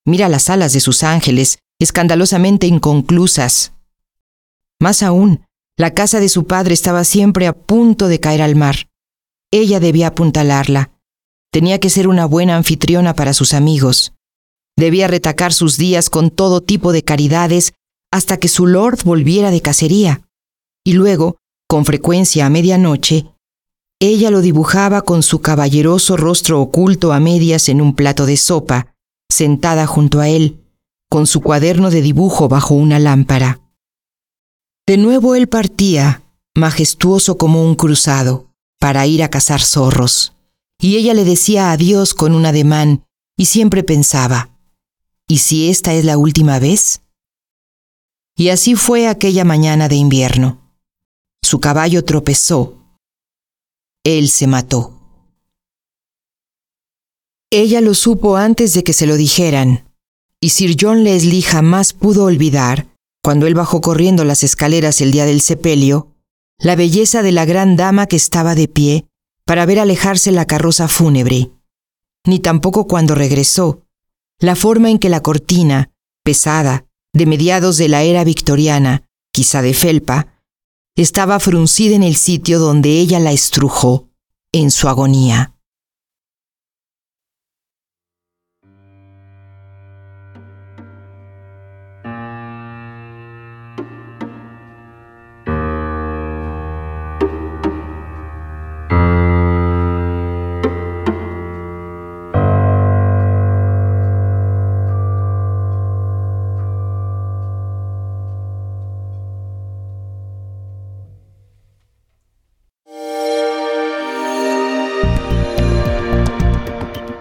Mira 0.04 0.28
las 0.28 0.50
alas 0.50 0.72
de 0.72 0.80
sus 0.80 1.02
ángeles, 1.02 1.58
escandalosamente 1.78 2.66
inconclusas. 2.66 3.72
Más 4.80 5.02
aún, 5.02 5.44
la 5.76 5.94
casa 5.94 6.20
de 6.20 6.28
su 6.28 6.46
padre 6.46 6.74
estaba 6.74 7.04
siempre 7.04 7.46
a 7.46 7.52
punto 7.52 8.08
de 8.08 8.20
caer 8.20 8.42
al 8.42 8.56
mar. 8.56 8.88
Ella 9.50 9.80
debía 9.80 10.08
apuntalarla. 10.08 10.92
Tenía 11.50 11.78
que 11.78 11.90
ser 11.90 12.08
una 12.08 12.26
buena 12.26 12.56
anfitriona 12.56 13.14
para 13.14 13.34
sus 13.34 13.52
amigos. 13.52 14.12
Debía 14.76 15.08
retacar 15.08 15.52
sus 15.52 15.76
días 15.76 16.08
con 16.08 16.30
todo 16.30 16.62
tipo 16.62 16.92
de 16.92 17.02
caridades 17.02 17.74
hasta 18.10 18.36
que 18.38 18.48
su 18.48 18.66
lord 18.66 19.00
volviera 19.04 19.50
de 19.50 19.60
cacería. 19.60 20.22
Y 20.84 20.94
luego, 20.94 21.38
con 21.68 21.84
frecuencia 21.84 22.46
a 22.46 22.50
medianoche, 22.50 23.26
ella 24.08 24.30
lo 24.32 24.40
dibujaba 24.40 25.02
con 25.02 25.22
su 25.22 25.40
caballeroso 25.40 26.16
rostro 26.16 26.60
oculto 26.60 27.12
a 27.12 27.20
medias 27.20 27.68
en 27.68 27.80
un 27.80 27.94
plato 27.94 28.26
de 28.26 28.36
sopa, 28.36 28.96
sentada 29.30 29.86
junto 29.86 30.18
a 30.18 30.28
él, 30.28 30.60
con 31.08 31.28
su 31.28 31.40
cuaderno 31.40 31.88
de 31.88 32.02
dibujo 32.02 32.48
bajo 32.48 32.74
una 32.74 32.98
lámpara. 32.98 33.60
De 34.88 34.96
nuevo 34.96 35.36
él 35.36 35.48
partía, 35.48 36.24
majestuoso 36.56 37.38
como 37.38 37.64
un 37.64 37.76
cruzado, 37.76 38.50
para 38.80 39.06
ir 39.06 39.22
a 39.22 39.30
cazar 39.30 39.60
zorros, 39.60 40.32
y 40.80 40.96
ella 40.96 41.14
le 41.14 41.24
decía 41.24 41.70
adiós 41.70 42.12
con 42.12 42.34
un 42.34 42.44
ademán, 42.44 43.04
y 43.36 43.44
siempre 43.44 43.84
pensaba, 43.84 44.50
¿y 45.28 45.38
si 45.38 45.70
esta 45.70 45.94
es 45.94 46.04
la 46.04 46.18
última 46.18 46.58
vez? 46.58 47.02
Y 48.36 48.48
así 48.48 48.74
fue 48.74 49.06
aquella 49.06 49.44
mañana 49.44 49.88
de 49.88 49.94
invierno. 49.94 50.58
Su 51.40 51.60
caballo 51.60 52.04
tropezó. 52.04 52.81
Él 54.04 54.30
se 54.30 54.48
mató. 54.48 54.98
Ella 57.50 57.80
lo 57.80 57.94
supo 57.94 58.36
antes 58.36 58.74
de 58.74 58.82
que 58.82 58.92
se 58.92 59.06
lo 59.06 59.16
dijeran, 59.16 59.88
y 60.40 60.48
Sir 60.48 60.76
John 60.80 61.04
Leslie 61.04 61.42
jamás 61.42 61.92
pudo 61.92 62.24
olvidar, 62.24 62.88
cuando 63.22 63.46
él 63.46 63.54
bajó 63.54 63.80
corriendo 63.80 64.24
las 64.24 64.42
escaleras 64.42 65.00
el 65.00 65.12
día 65.12 65.24
del 65.24 65.40
sepelio, 65.40 66.08
la 66.58 66.74
belleza 66.74 67.22
de 67.22 67.30
la 67.30 67.44
gran 67.44 67.76
dama 67.76 68.06
que 68.06 68.16
estaba 68.16 68.56
de 68.56 68.66
pie 68.66 69.06
para 69.44 69.66
ver 69.66 69.78
alejarse 69.78 70.32
la 70.32 70.46
carroza 70.46 70.88
fúnebre, 70.88 71.52
ni 72.26 72.40
tampoco 72.40 72.88
cuando 72.88 73.14
regresó, 73.14 73.82
la 74.40 74.56
forma 74.56 74.90
en 74.90 74.98
que 74.98 75.10
la 75.10 75.20
cortina, 75.20 75.92
pesada, 76.24 76.86
de 77.12 77.26
mediados 77.26 77.76
de 77.76 77.88
la 77.88 78.02
era 78.02 78.24
victoriana, 78.24 79.04
quizá 79.32 79.62
de 79.62 79.74
felpa, 79.74 80.31
estaba 80.96 81.40
fruncida 81.40 81.94
en 81.96 82.02
el 82.02 82.16
sitio 82.16 82.58
donde 82.58 82.90
ella 82.98 83.18
la 83.18 83.32
estrujó 83.32 84.08
en 84.52 84.70
su 84.70 84.88
agonía. 84.88 85.54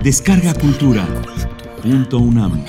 Descarga 0.03 0.55
Cultura. 0.55 1.05
Punto 1.83 2.17
UNAM. 2.17 2.65